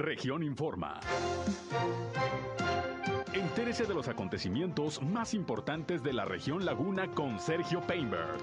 Región 0.00 0.42
Informa. 0.42 0.98
Entérese 3.34 3.84
de 3.84 3.92
los 3.92 4.08
acontecimientos 4.08 5.02
más 5.02 5.34
importantes 5.34 6.02
de 6.02 6.14
la 6.14 6.24
región 6.24 6.64
Laguna 6.64 7.08
con 7.08 7.38
Sergio 7.38 7.82
Painberg. 7.82 8.38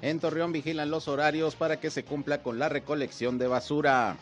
En 0.00 0.20
Torreón 0.20 0.52
vigilan 0.52 0.90
los 0.90 1.06
horarios 1.06 1.54
para 1.54 1.78
que 1.80 1.90
se 1.90 2.04
cumpla 2.04 2.42
con 2.42 2.58
la 2.58 2.70
recolección 2.70 3.36
de 3.36 3.46
basura. 3.46 4.16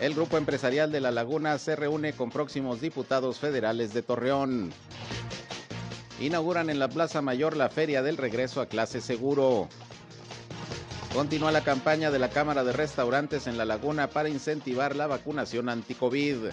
El 0.00 0.14
grupo 0.14 0.36
empresarial 0.36 0.92
de 0.92 1.00
La 1.00 1.10
Laguna 1.10 1.58
se 1.58 1.74
reúne 1.74 2.12
con 2.12 2.30
próximos 2.30 2.80
diputados 2.80 3.38
federales 3.40 3.92
de 3.92 4.02
Torreón. 4.02 4.70
Inauguran 6.20 6.70
en 6.70 6.78
la 6.78 6.88
Plaza 6.88 7.20
Mayor 7.20 7.56
la 7.56 7.68
Feria 7.68 8.00
del 8.00 8.16
Regreso 8.16 8.60
a 8.60 8.66
Clase 8.66 9.00
Seguro. 9.00 9.68
Continúa 11.12 11.50
la 11.50 11.64
campaña 11.64 12.12
de 12.12 12.20
la 12.20 12.30
Cámara 12.30 12.62
de 12.62 12.72
Restaurantes 12.72 13.48
en 13.48 13.58
La 13.58 13.64
Laguna 13.64 14.06
para 14.08 14.28
incentivar 14.28 14.94
la 14.94 15.08
vacunación 15.08 15.68
anti-COVID. 15.68 16.50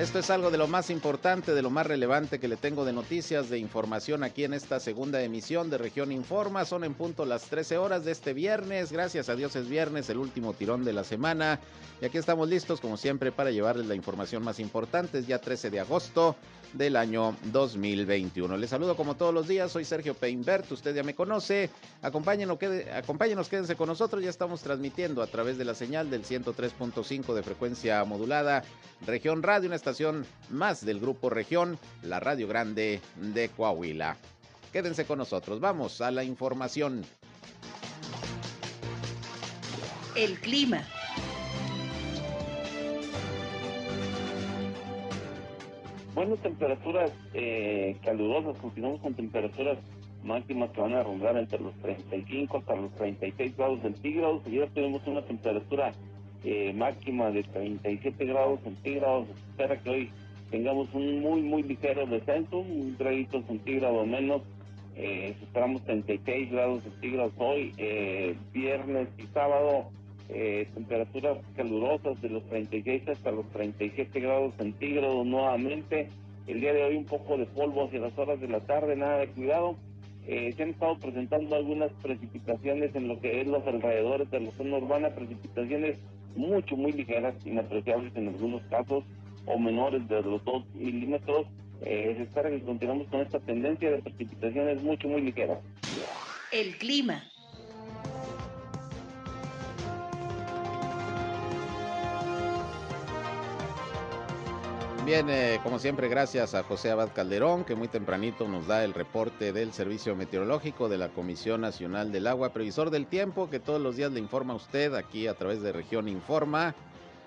Esto 0.00 0.18
es 0.18 0.30
algo 0.30 0.50
de 0.50 0.56
lo 0.56 0.66
más 0.66 0.88
importante, 0.88 1.52
de 1.52 1.60
lo 1.60 1.68
más 1.68 1.86
relevante 1.86 2.40
que 2.40 2.48
le 2.48 2.56
tengo 2.56 2.86
de 2.86 2.92
noticias, 2.94 3.50
de 3.50 3.58
información 3.58 4.24
aquí 4.24 4.44
en 4.44 4.54
esta 4.54 4.80
segunda 4.80 5.22
emisión 5.22 5.68
de 5.68 5.76
Región 5.76 6.10
Informa. 6.10 6.64
Son 6.64 6.84
en 6.84 6.94
punto 6.94 7.26
las 7.26 7.42
13 7.42 7.76
horas 7.76 8.02
de 8.06 8.12
este 8.12 8.32
viernes. 8.32 8.92
Gracias 8.92 9.28
a 9.28 9.36
Dios 9.36 9.54
es 9.56 9.68
viernes, 9.68 10.08
el 10.08 10.16
último 10.16 10.54
tirón 10.54 10.86
de 10.86 10.94
la 10.94 11.04
semana. 11.04 11.60
Y 12.00 12.06
aquí 12.06 12.16
estamos 12.16 12.48
listos, 12.48 12.80
como 12.80 12.96
siempre, 12.96 13.30
para 13.30 13.50
llevarles 13.50 13.88
la 13.88 13.94
información 13.94 14.42
más 14.42 14.58
importante. 14.58 15.18
Es 15.18 15.26
ya 15.26 15.38
13 15.38 15.68
de 15.68 15.80
agosto 15.80 16.34
del 16.72 16.96
año 16.96 17.36
2021. 17.52 18.56
Les 18.56 18.70
saludo 18.70 18.96
como 18.96 19.16
todos 19.16 19.34
los 19.34 19.48
días, 19.48 19.72
soy 19.72 19.84
Sergio 19.84 20.14
Peinbert, 20.14 20.70
usted 20.70 20.94
ya 20.94 21.02
me 21.02 21.14
conoce. 21.14 21.68
Acompáñenos, 22.00 22.56
acompáñenos, 22.94 23.48
quédense 23.48 23.76
con 23.76 23.88
nosotros. 23.88 24.22
Ya 24.22 24.30
estamos 24.30 24.62
transmitiendo 24.62 25.20
a 25.20 25.26
través 25.26 25.58
de 25.58 25.64
la 25.64 25.74
señal 25.74 26.08
del 26.08 26.24
103.5 26.24 27.34
de 27.34 27.42
frecuencia 27.42 28.02
modulada. 28.04 28.62
Región 29.04 29.42
Radio, 29.42 29.66
una 29.66 29.76
estación 29.76 29.89
más 30.50 30.84
del 30.84 31.00
grupo 31.00 31.30
Región, 31.30 31.78
la 32.02 32.20
Radio 32.20 32.46
Grande 32.46 33.00
de 33.16 33.48
Coahuila. 33.48 34.16
Quédense 34.72 35.04
con 35.04 35.18
nosotros, 35.18 35.60
vamos 35.60 36.00
a 36.00 36.10
la 36.10 36.24
información. 36.24 37.04
El 40.14 40.38
clima. 40.40 40.84
buenas 46.20 46.38
temperaturas 46.40 47.10
eh, 47.32 47.96
calurosas, 48.04 48.58
continuamos 48.60 49.00
con 49.00 49.14
temperaturas 49.14 49.78
máximas 50.22 50.70
que 50.70 50.80
van 50.82 50.92
a 50.92 51.02
rondar 51.02 51.34
entre 51.38 51.58
los 51.60 51.74
35 51.76 52.58
hasta 52.58 52.76
los 52.76 52.92
36 52.96 53.56
grados 53.56 53.80
centígrados. 53.80 54.42
Ayer 54.46 54.68
tuvimos 54.70 55.06
una 55.06 55.22
temperatura 55.22 55.92
eh, 56.44 56.72
máxima 56.72 57.30
de 57.30 57.42
37 57.42 58.24
grados 58.24 58.60
centígrados. 58.62 59.28
Espera 59.50 59.78
que 59.80 59.90
hoy 59.90 60.10
tengamos 60.50 60.92
un 60.94 61.20
muy, 61.20 61.42
muy 61.42 61.62
ligero 61.62 62.06
descenso, 62.06 62.58
un 62.58 62.96
gradito 62.98 63.42
centígrado 63.42 64.04
menos. 64.06 64.42
Eh, 64.96 65.34
esperamos 65.42 65.84
36 65.84 66.50
grados 66.50 66.82
centígrados 66.82 67.32
hoy, 67.38 67.72
eh, 67.78 68.34
viernes 68.52 69.08
y 69.18 69.26
sábado 69.28 69.90
eh, 70.32 70.68
temperaturas 70.74 71.38
calurosas 71.56 72.20
de 72.22 72.28
los 72.28 72.44
36 72.44 73.08
hasta 73.08 73.32
los 73.32 73.46
37 73.48 74.20
grados 74.20 74.54
centígrados 74.56 75.26
nuevamente. 75.26 76.08
El 76.46 76.60
día 76.60 76.72
de 76.72 76.84
hoy 76.84 76.96
un 76.96 77.04
poco 77.04 77.36
de 77.36 77.46
polvo 77.46 77.84
hacia 77.84 77.98
las 77.98 78.16
horas 78.16 78.40
de 78.40 78.46
la 78.46 78.60
tarde, 78.60 78.94
nada 78.94 79.18
de 79.18 79.28
cuidado. 79.28 79.76
Eh, 80.28 80.52
se 80.56 80.62
han 80.62 80.70
estado 80.70 80.98
presentando 80.98 81.56
algunas 81.56 81.90
precipitaciones 81.94 82.94
en 82.94 83.08
lo 83.08 83.18
que 83.18 83.40
es 83.40 83.46
los 83.48 83.66
alrededores 83.66 84.30
de 84.30 84.40
la 84.40 84.50
zona 84.52 84.76
urbana, 84.76 85.08
precipitaciones 85.08 85.96
mucho, 86.36 86.76
muy 86.76 86.92
ligeras, 86.92 87.34
inapreciables 87.44 88.14
en 88.16 88.28
algunos 88.28 88.62
casos, 88.64 89.04
o 89.46 89.58
menores 89.58 90.06
de 90.08 90.22
los 90.22 90.44
2 90.44 90.74
milímetros. 90.74 91.46
Eh, 91.82 92.14
se 92.16 92.22
espera 92.24 92.50
que 92.50 92.60
continuemos 92.60 93.08
con 93.08 93.20
esta 93.20 93.40
tendencia 93.40 93.90
de 93.90 93.98
precipitaciones 94.02 94.82
mucho, 94.82 95.08
muy 95.08 95.22
ligeras. 95.22 95.58
El 96.52 96.76
clima. 96.76 97.24
Bien, 105.10 105.28
eh, 105.28 105.58
como 105.64 105.80
siempre, 105.80 106.08
gracias 106.08 106.54
a 106.54 106.62
José 106.62 106.92
Abad 106.92 107.08
Calderón, 107.12 107.64
que 107.64 107.74
muy 107.74 107.88
tempranito 107.88 108.46
nos 108.46 108.68
da 108.68 108.84
el 108.84 108.94
reporte 108.94 109.52
del 109.52 109.72
Servicio 109.72 110.14
Meteorológico 110.14 110.88
de 110.88 110.98
la 110.98 111.08
Comisión 111.08 111.62
Nacional 111.62 112.12
del 112.12 112.28
Agua, 112.28 112.52
previsor 112.52 112.90
del 112.90 113.08
tiempo, 113.08 113.50
que 113.50 113.58
todos 113.58 113.80
los 113.80 113.96
días 113.96 114.12
le 114.12 114.20
informa 114.20 114.52
a 114.52 114.56
usted 114.56 114.94
aquí 114.94 115.26
a 115.26 115.34
través 115.34 115.62
de 115.62 115.72
Región 115.72 116.06
Informa 116.06 116.76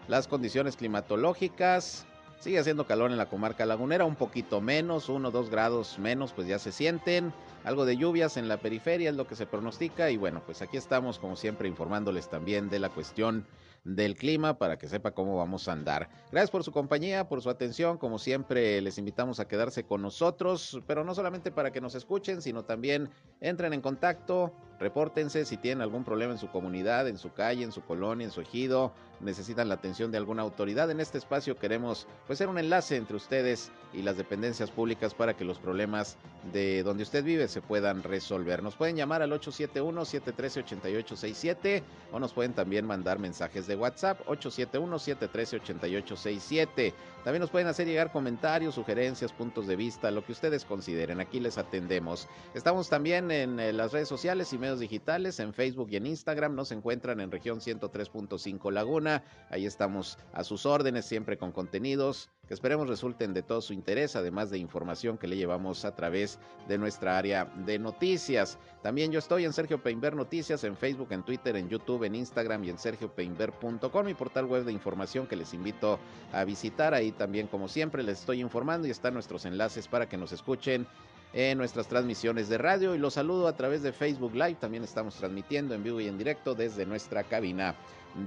las 0.07 0.29
condiciones 0.29 0.77
climatológicas. 0.77 2.05
Sigue 2.39 2.57
haciendo 2.57 2.87
calor 2.87 3.11
en 3.11 3.17
la 3.17 3.25
comarca 3.25 3.65
lagunera, 3.65 4.05
un 4.05 4.15
poquito 4.15 4.61
menos, 4.61 5.09
uno 5.09 5.27
o 5.27 5.31
dos 5.31 5.49
grados 5.49 5.99
menos, 5.99 6.31
pues 6.31 6.47
ya 6.47 6.59
se 6.59 6.71
sienten. 6.71 7.33
Algo 7.65 7.83
de 7.83 7.97
lluvias 7.97 8.37
en 8.37 8.47
la 8.47 8.61
periferia 8.61 9.09
es 9.09 9.15
lo 9.17 9.27
que 9.27 9.35
se 9.35 9.45
pronostica 9.45 10.09
y 10.09 10.15
bueno, 10.15 10.41
pues 10.45 10.61
aquí 10.61 10.77
estamos 10.77 11.19
como 11.19 11.35
siempre 11.35 11.67
informándoles 11.67 12.29
también 12.29 12.69
de 12.69 12.79
la 12.79 12.87
cuestión 12.87 13.45
del 13.83 14.15
clima 14.15 14.57
para 14.57 14.77
que 14.77 14.87
sepa 14.87 15.11
cómo 15.11 15.37
vamos 15.37 15.67
a 15.67 15.73
andar. 15.73 16.09
Gracias 16.31 16.51
por 16.51 16.63
su 16.63 16.71
compañía, 16.71 17.27
por 17.27 17.41
su 17.41 17.49
atención. 17.49 17.97
Como 17.97 18.17
siempre, 18.19 18.81
les 18.81 18.97
invitamos 18.97 19.39
a 19.39 19.47
quedarse 19.47 19.83
con 19.83 20.01
nosotros, 20.01 20.81
pero 20.87 21.03
no 21.03 21.13
solamente 21.13 21.51
para 21.51 21.71
que 21.71 21.81
nos 21.81 21.95
escuchen, 21.95 22.41
sino 22.41 22.63
también 22.63 23.09
entren 23.41 23.73
en 23.73 23.81
contacto, 23.81 24.53
repórtense 24.79 25.45
si 25.45 25.57
tienen 25.57 25.81
algún 25.81 26.03
problema 26.03 26.33
en 26.33 26.39
su 26.39 26.49
comunidad, 26.49 27.07
en 27.07 27.17
su 27.17 27.33
calle, 27.33 27.63
en 27.63 27.71
su 27.71 27.81
colonia, 27.81 28.25
en 28.25 28.31
su 28.31 28.41
ejido, 28.41 28.93
necesitan 29.23 29.69
la 29.69 29.75
atención 29.75 30.11
de 30.11 30.17
alguna 30.17 30.41
autoridad. 30.43 30.91
En 30.91 30.99
este 30.99 31.17
espacio 31.17 31.57
queremos 31.57 32.05
pues 32.27 32.39
ser 32.39 32.49
un 32.49 32.57
enlace 32.57 32.97
entre 32.97 33.15
ustedes 33.15 33.71
y 33.93 34.01
las 34.01 34.17
dependencias 34.17 34.71
públicas 34.71 35.13
para 35.13 35.35
que 35.35 35.45
los 35.45 35.59
problemas 35.59 36.17
de 36.51 36.83
donde 36.83 37.03
usted 37.03 37.23
vive 37.23 37.47
se 37.47 37.61
puedan 37.61 38.03
resolver. 38.03 38.61
Nos 38.63 38.75
pueden 38.75 38.97
llamar 38.97 39.21
al 39.21 39.31
871-713-8867 39.31 41.83
o 42.11 42.19
nos 42.19 42.33
pueden 42.33 42.51
también 42.53 42.85
mandar 42.85 43.19
mensajes 43.19 43.67
de 43.67 43.75
WhatsApp 43.75 44.19
871-713-8867. 44.27 46.93
También 47.23 47.39
nos 47.39 47.51
pueden 47.51 47.69
hacer 47.69 47.87
llegar 47.87 48.11
comentarios, 48.11 48.75
sugerencias, 48.75 49.31
puntos 49.31 49.65
de 49.67 49.77
vista, 49.77 50.11
lo 50.11 50.25
que 50.25 50.33
ustedes 50.33 50.65
consideren. 50.65 51.21
Aquí 51.21 51.39
les 51.39 51.57
atendemos. 51.57 52.27
Estamos 52.53 52.89
también 52.89 53.31
en 53.31 53.61
eh, 53.61 53.71
las 53.71 53.93
redes 53.93 54.09
sociales 54.09 54.51
y 54.51 54.57
medios 54.63 54.79
digitales, 54.79 55.41
en 55.41 55.53
Facebook 55.53 55.89
y 55.91 55.97
en 55.97 56.05
Instagram. 56.05 56.55
Nos 56.55 56.71
encuentran 56.71 57.19
en 57.19 57.31
región 57.31 57.59
103.5 57.59 58.71
Laguna. 58.71 59.21
Ahí 59.49 59.65
estamos 59.65 60.17
a 60.31 60.45
sus 60.45 60.65
órdenes, 60.65 61.03
siempre 61.05 61.37
con 61.37 61.51
contenidos 61.51 62.29
que 62.47 62.53
esperemos 62.53 62.89
resulten 62.89 63.33
de 63.33 63.41
todo 63.41 63.61
su 63.61 63.71
interés, 63.71 64.17
además 64.17 64.49
de 64.49 64.57
información 64.57 65.17
que 65.17 65.27
le 65.27 65.37
llevamos 65.37 65.85
a 65.85 65.95
través 65.95 66.39
de 66.67 66.77
nuestra 66.77 67.17
área 67.17 67.45
de 67.65 67.79
noticias. 67.79 68.57
También 68.81 69.13
yo 69.13 69.19
estoy 69.19 69.45
en 69.45 69.53
Sergio 69.53 69.81
Peinber 69.81 70.13
Noticias, 70.13 70.65
en 70.65 70.75
Facebook, 70.75 71.07
en 71.11 71.23
Twitter, 71.23 71.55
en 71.55 71.69
YouTube, 71.69 72.03
en 72.03 72.15
Instagram 72.15 72.65
y 72.65 72.69
en 72.69 72.77
sergiopeinber.com, 72.77 74.05
mi 74.05 74.13
portal 74.13 74.45
web 74.45 74.65
de 74.65 74.73
información 74.73 75.25
que 75.25 75.37
les 75.37 75.53
invito 75.53 75.99
a 76.33 76.43
visitar. 76.43 76.93
Ahí 76.93 77.13
también, 77.13 77.47
como 77.47 77.69
siempre, 77.69 78.03
les 78.03 78.19
estoy 78.19 78.41
informando 78.41 78.89
y 78.89 78.91
están 78.91 79.13
nuestros 79.13 79.45
enlaces 79.45 79.87
para 79.87 80.09
que 80.09 80.17
nos 80.17 80.33
escuchen 80.33 80.85
en 81.33 81.57
nuestras 81.57 81.87
transmisiones 81.87 82.47
de 82.47 82.59
radio 82.59 82.93
y 82.93 82.99
los 82.99 83.15
saludo 83.15 83.47
a 83.47 83.55
través 83.55 83.81
de 83.81 83.91
Facebook 83.91 84.33
Live. 84.33 84.57
También 84.59 84.83
estamos 84.83 85.15
transmitiendo 85.15 85.73
en 85.73 85.83
vivo 85.83 85.99
y 85.99 86.07
en 86.07 86.17
directo 86.17 86.53
desde 86.53 86.85
nuestra 86.85 87.23
cabina 87.23 87.75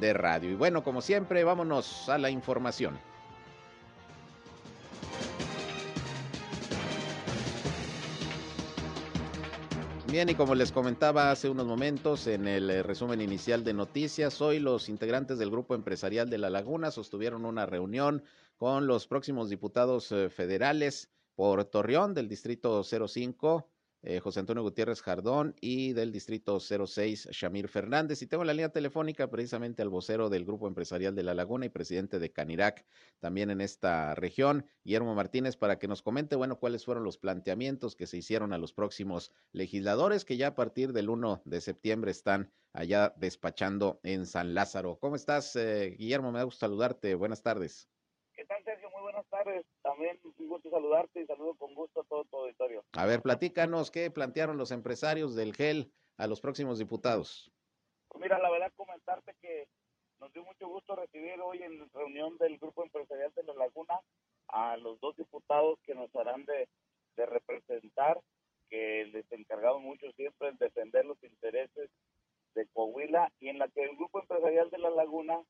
de 0.00 0.12
radio. 0.12 0.50
Y 0.50 0.54
bueno, 0.54 0.82
como 0.82 1.00
siempre, 1.00 1.44
vámonos 1.44 2.08
a 2.08 2.18
la 2.18 2.30
información. 2.30 2.98
Bien, 10.10 10.28
y 10.28 10.34
como 10.34 10.54
les 10.54 10.70
comentaba 10.70 11.30
hace 11.30 11.48
unos 11.48 11.66
momentos 11.66 12.28
en 12.28 12.46
el 12.46 12.70
eh, 12.70 12.82
resumen 12.82 13.20
inicial 13.20 13.64
de 13.64 13.74
noticias, 13.74 14.40
hoy 14.40 14.60
los 14.60 14.88
integrantes 14.88 15.36
del 15.38 15.50
Grupo 15.50 15.74
Empresarial 15.74 16.30
de 16.30 16.38
La 16.38 16.48
Laguna 16.48 16.92
sostuvieron 16.92 17.44
una 17.44 17.66
reunión 17.66 18.22
con 18.56 18.86
los 18.86 19.08
próximos 19.08 19.50
diputados 19.50 20.12
eh, 20.12 20.30
federales 20.30 21.10
por 21.36 21.64
Torreón 21.66 22.14
del 22.14 22.28
Distrito 22.28 22.82
05 22.82 23.70
eh, 24.08 24.20
José 24.20 24.38
Antonio 24.38 24.62
Gutiérrez 24.62 25.02
Jardón 25.02 25.56
y 25.60 25.92
del 25.92 26.12
Distrito 26.12 26.60
06, 26.60 27.28
Shamir 27.32 27.66
Fernández. 27.66 28.22
Y 28.22 28.28
tengo 28.28 28.44
la 28.44 28.52
línea 28.52 28.68
telefónica 28.68 29.28
precisamente 29.28 29.82
al 29.82 29.88
vocero 29.88 30.28
del 30.28 30.44
Grupo 30.44 30.68
Empresarial 30.68 31.16
de 31.16 31.24
La 31.24 31.34
Laguna 31.34 31.66
y 31.66 31.70
presidente 31.70 32.20
de 32.20 32.30
Canirac, 32.30 32.86
también 33.18 33.50
en 33.50 33.60
esta 33.60 34.14
región, 34.14 34.64
Guillermo 34.84 35.16
Martínez, 35.16 35.56
para 35.56 35.80
que 35.80 35.88
nos 35.88 36.02
comente, 36.02 36.36
bueno, 36.36 36.60
cuáles 36.60 36.84
fueron 36.84 37.02
los 37.02 37.18
planteamientos 37.18 37.96
que 37.96 38.06
se 38.06 38.18
hicieron 38.18 38.52
a 38.52 38.58
los 38.58 38.72
próximos 38.72 39.32
legisladores 39.50 40.24
que 40.24 40.36
ya 40.36 40.48
a 40.48 40.54
partir 40.54 40.92
del 40.92 41.08
1 41.08 41.42
de 41.44 41.60
septiembre 41.60 42.12
están 42.12 42.52
allá 42.72 43.12
despachando 43.16 43.98
en 44.04 44.26
San 44.26 44.54
Lázaro. 44.54 45.00
¿Cómo 45.00 45.16
estás, 45.16 45.56
eh, 45.56 45.96
Guillermo? 45.98 46.30
Me 46.30 46.38
da 46.38 46.44
gusto 46.44 46.60
saludarte. 46.60 47.16
Buenas 47.16 47.42
tardes. 47.42 47.88
¿Qué 48.32 48.44
tal, 48.44 48.62
Sergio? 48.62 48.88
Muy 48.90 49.02
buenas 49.16 49.30
tardes. 49.30 49.66
También 49.82 50.18
un 50.22 50.48
gusto 50.48 50.70
saludarte 50.70 51.20
y 51.20 51.26
saludo 51.26 51.54
con 51.54 51.74
gusto 51.74 52.00
a 52.00 52.04
todo 52.04 52.24
tu 52.24 52.36
auditorio. 52.36 52.84
A 52.92 53.06
ver, 53.06 53.22
platícanos 53.22 53.90
qué 53.90 54.10
plantearon 54.10 54.58
los 54.58 54.70
empresarios 54.70 55.34
del 55.34 55.54
GEL 55.54 55.90
a 56.18 56.26
los 56.26 56.40
próximos 56.40 56.78
diputados. 56.78 57.50
Pues 58.08 58.22
mira, 58.22 58.38
la 58.38 58.50
verdad 58.50 58.72
comentarte 58.76 59.34
que 59.40 59.68
nos 60.20 60.32
dio 60.32 60.44
mucho 60.44 60.68
gusto 60.68 60.96
recibir 60.96 61.40
hoy 61.40 61.62
en 61.62 61.90
reunión 61.92 62.36
del 62.38 62.58
Grupo 62.58 62.82
Empresarial 62.82 63.32
de 63.34 63.42
La 63.44 63.54
Laguna 63.54 63.98
a 64.48 64.76
los 64.76 65.00
dos 65.00 65.16
diputados 65.16 65.78
que 65.84 65.94
nos 65.94 66.14
harán 66.14 66.44
de, 66.44 66.68
de 67.16 67.26
representar, 67.26 68.20
que 68.68 69.06
les 69.06 69.30
encargado 69.32 69.80
mucho 69.80 70.10
siempre 70.12 70.48
en 70.48 70.58
defender 70.58 71.04
los 71.04 71.22
intereses 71.22 71.90
de 72.54 72.66
Coahuila 72.68 73.32
y 73.40 73.48
en 73.48 73.58
la 73.58 73.68
que 73.68 73.82
el 73.82 73.96
Grupo 73.96 74.20
Empresarial 74.20 74.70
de 74.70 74.78
La 74.78 74.90
Laguna 74.90 75.42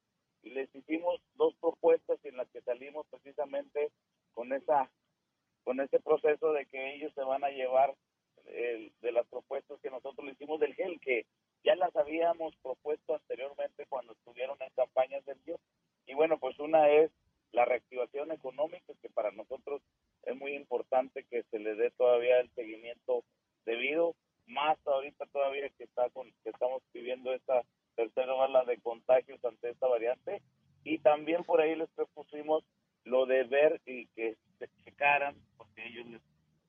les 0.54 0.74
hicimos 0.74 1.20
dos 1.34 1.54
propuestas 1.60 2.18
en 2.24 2.36
las 2.36 2.48
que 2.50 2.60
salimos 2.62 3.06
precisamente 3.10 3.90
con 4.32 4.52
esa 4.52 4.90
con 5.64 5.80
ese 5.80 5.98
proceso 5.98 6.52
de 6.52 6.64
que 6.66 6.94
ellos 6.94 7.12
se 7.14 7.22
van 7.22 7.42
a 7.42 7.50
llevar 7.50 7.92
el, 8.44 8.92
de 9.00 9.10
las 9.10 9.26
propuestas 9.26 9.80
que 9.80 9.90
nosotros 9.90 10.24
le 10.24 10.32
hicimos 10.32 10.60
del 10.60 10.74
GEL, 10.74 11.00
que 11.00 11.26
ya 11.64 11.74
las 11.74 11.94
habíamos 11.96 12.54
propuesto 12.62 13.16
anteriormente 13.16 13.84
cuando 13.88 14.12
estuvieron 14.12 14.56
en 14.62 14.70
campañas 14.76 15.24
del 15.24 15.40
GEL. 15.44 15.58
Y 16.06 16.14
bueno, 16.14 16.38
pues 16.38 16.56
una 16.60 16.88
es 16.88 17.10
la 17.50 17.64
reactivación 17.64 18.30
económica, 18.30 18.92
que 19.02 19.08
para 19.08 19.32
nosotros 19.32 19.82
es 20.22 20.36
muy 20.36 20.54
importante 20.54 21.24
que 21.24 21.42
se 21.50 21.58
le 21.58 21.74
dé 21.74 21.90
todavía 21.90 22.38
el 22.38 22.50
seguimiento 22.54 23.24
debido, 23.64 24.14
más 24.46 24.78
ahorita 24.86 25.26
todavía 25.26 25.68
que 25.70 25.84
está 25.84 26.08
con, 26.10 26.30
que 26.44 26.50
estamos 26.50 26.82
viviendo 26.92 27.32
esta 27.32 27.62
tercera 27.96 28.34
ola 28.34 28.64
de 28.64 28.78
contagios 28.80 29.44
ante 29.44 29.70
esta 29.70 29.88
variante 29.88 30.42
y 30.84 30.98
también 30.98 31.42
por 31.44 31.60
ahí 31.60 31.74
les 31.74 31.88
propusimos 31.90 32.62
lo 33.04 33.26
de 33.26 33.44
ver 33.44 33.80
y 33.86 34.06
que 34.08 34.36
se 34.58 34.68
checaran 34.84 35.34
porque 35.56 35.86
ellos 35.86 36.06
les, 36.06 36.22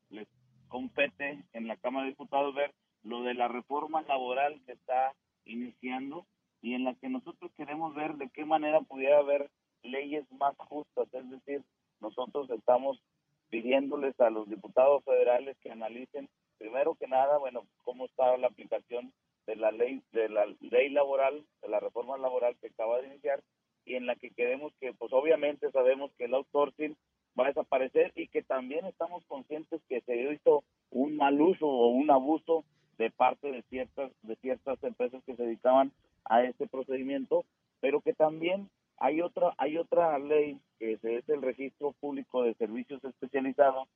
les 0.10 0.28
compete 0.68 1.44
en 1.54 1.68
la 1.68 1.78
Cámara 1.78 2.06
de 2.06 2.12
Diputados 2.12 2.56
ver 2.56 2.74
lo 3.04 3.24
de 3.24 3.34
la 3.34 3.48
reforma 3.48 4.02
laboral 4.04 4.60
que 4.66 4.74
está 4.74 5.14
iniciando 5.46 6.26
y 6.62 6.74
en 6.74 6.84
la 6.84 6.96
que 6.96 7.10
nosotros 7.10 7.52
queremos 7.56 7.94
ver 7.94 8.16
de 8.16 8.30
qué 8.30 8.46
manera 8.46 8.82
pudiera 8.82 9.20
haber 9.20 9.50
leyes 9.84 10.26
más 10.32 10.56
justas, 10.58 11.08
es 11.14 11.30
decir, 11.30 11.64
nosotros 12.02 12.50
estamos 12.50 13.02
pidiéndoles 13.50 14.20
a 14.20 14.30
los 14.30 14.50
diputados 14.50 15.04
federales 15.06 15.56
que 15.62 15.72
analicen 15.72 16.28
primero 16.58 16.96
que 16.96 17.08
nada, 17.08 17.38
bueno, 17.38 17.66
cómo 17.84 18.06
está 18.06 18.36
la 18.38 18.48
aplicación 18.48 19.14
de 19.46 19.56
la 19.56 19.72
ley 19.72 20.02
de 20.12 20.30
la 20.30 20.46
ley 20.60 20.90
laboral, 20.90 21.46
de 21.62 21.70
la 21.70 21.80
reforma 21.80 22.18
laboral 22.18 22.58
que 22.60 22.68
acaba 22.68 23.02
de 23.02 23.08
iniciar 23.08 23.42
y 23.86 23.96
en 23.96 24.06
la 24.06 24.16
que 24.16 24.32
queremos 24.32 24.74
que 24.80 24.94
pues 24.94 25.14
obviamente 25.14 25.72
sabemos 25.72 26.12
que 26.18 26.26
el 26.26 26.34
outsourcing 26.34 26.98
va 27.40 27.46
a 27.46 27.48
desaparecer 27.48 28.12
y 28.16 28.28
que 28.28 28.44
también 28.44 28.86
estamos 28.86 29.24
conscientes 29.26 29.82
que 29.88 30.02
se 30.02 30.16
hizo 30.34 30.64
un 30.92 31.16
mal 31.16 31.40
uso 31.40 31.68
o 31.68 31.88
un 31.88 32.12
abuso 32.12 32.66
de 32.98 33.10
parte 33.12 33.52
de 33.52 33.62
ciertas 33.64 34.12
de 34.24 34.36
ciertas 34.38 34.84
empresas 34.84 35.24
que 35.26 35.36
se 35.36 35.44
dedicaban 35.44 35.92
a 36.26 36.44
este 36.44 36.68
procedimiento, 36.68 37.46
pero 37.80 38.02
que 38.02 38.14
también 38.14 38.70
hay 38.98 39.22
otra 39.22 39.54
hay 39.58 39.78
otra 39.78 40.18
ley 40.20 40.60
que 40.80 40.94
es 41.02 41.30
el 41.30 41.42
Registro 41.42 41.94
Público 42.02 42.44
de 42.44 42.54
Servicios 42.56 43.04
Especializados, 43.04 43.88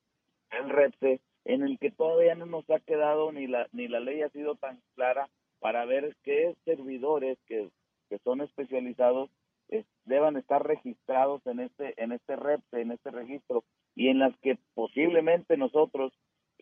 el 0.52 0.70
REPSE, 0.70 1.22
en 1.46 1.64
el 1.64 1.80
que 1.80 1.92
todavía 1.92 2.36
no 2.36 2.46
nos 2.46 2.70
ha 2.70 2.80
quedado 2.80 3.32
ni 3.32 3.48
la 3.48 3.68
ni 3.72 3.88
la 3.88 4.00
ley 4.00 4.22
ha 4.22 4.30
sido 4.30 4.56
tan 4.56 4.82
clara 4.96 5.30
para 5.60 5.86
ver 5.86 6.16
qué 6.24 6.56
servidores 6.66 7.38
que, 7.48 7.70
que 8.10 8.18
son 8.20 8.42
especializados 8.42 9.30
deban 10.06 10.36
estar 10.36 10.66
registrados 10.66 11.46
en 11.46 11.62
este 11.62 11.94
en 12.02 12.12
este 12.12 12.36
REPSE, 12.36 12.82
en 12.82 12.92
este 12.92 13.12
registro 13.12 13.64
y 13.96 14.10
en 14.10 14.20
las 14.20 14.38
que 14.40 14.58
posiblemente 14.74 15.58
nosotros 15.58 16.14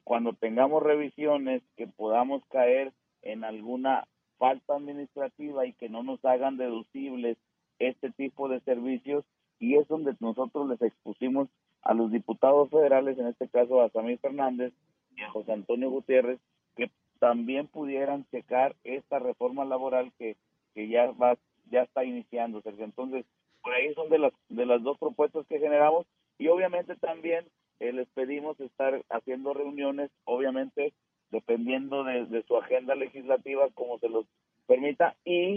cuando 0.03 0.33
tengamos 0.33 0.83
revisiones 0.83 1.63
que 1.75 1.88
podamos 1.88 2.44
caer 2.50 2.94
en 3.21 3.44
alguna 3.44 4.07
falta 4.38 4.75
administrativa 4.75 5.65
y 5.65 5.74
que 5.74 5.89
no 5.89 6.03
nos 6.03 6.24
hagan 6.24 6.57
deducibles 6.57 7.38
este 7.80 8.12
tipo 8.12 8.47
de 8.50 8.59
servicios 8.62 9.25
y 9.59 9.75
es 9.75 9.88
donde 9.88 10.15
nosotros 10.19 10.69
les 10.69 10.81
expusimos 10.81 11.50
a 11.81 11.93
los 11.93 12.11
diputados 12.11 12.69
federales, 12.69 13.17
en 13.17 13.27
este 13.27 13.47
caso 13.47 13.81
a 13.81 13.89
Samir 13.89 14.19
Fernández 14.19 14.73
y 15.15 15.21
a 15.21 15.29
José 15.29 15.53
Antonio 15.53 15.89
Gutiérrez, 15.89 16.39
que 16.75 16.91
también 17.19 17.67
pudieran 17.67 18.25
checar 18.31 18.75
esta 18.83 19.19
reforma 19.19 19.65
laboral 19.65 20.11
que, 20.17 20.35
que 20.73 20.87
ya 20.87 21.11
va 21.11 21.37
ya 21.71 21.83
está 21.83 22.03
iniciando. 22.03 22.61
Entonces, 22.65 23.25
por 23.61 23.73
ahí 23.73 23.93
son 23.93 24.09
de 24.09 24.19
las 24.19 24.33
de 24.49 24.65
las 24.65 24.81
dos 24.83 24.97
propuestas 24.97 25.45
que 25.47 25.59
generamos 25.59 26.05
y 26.37 26.47
obviamente 26.47 26.95
también 26.95 27.45
eh, 27.79 27.93
les 27.93 28.07
pedimos 28.09 28.59
estar 28.59 29.01
haciendo 29.09 29.53
reuniones, 29.53 30.09
obviamente 30.25 30.93
dependiendo 31.31 32.03
de, 32.03 32.25
de 32.25 32.43
su 32.43 32.57
agenda 32.57 32.95
legislativa 32.95 33.67
como 33.75 33.99
se 33.99 34.09
los 34.09 34.25
permita 34.65 35.15
y 35.25 35.55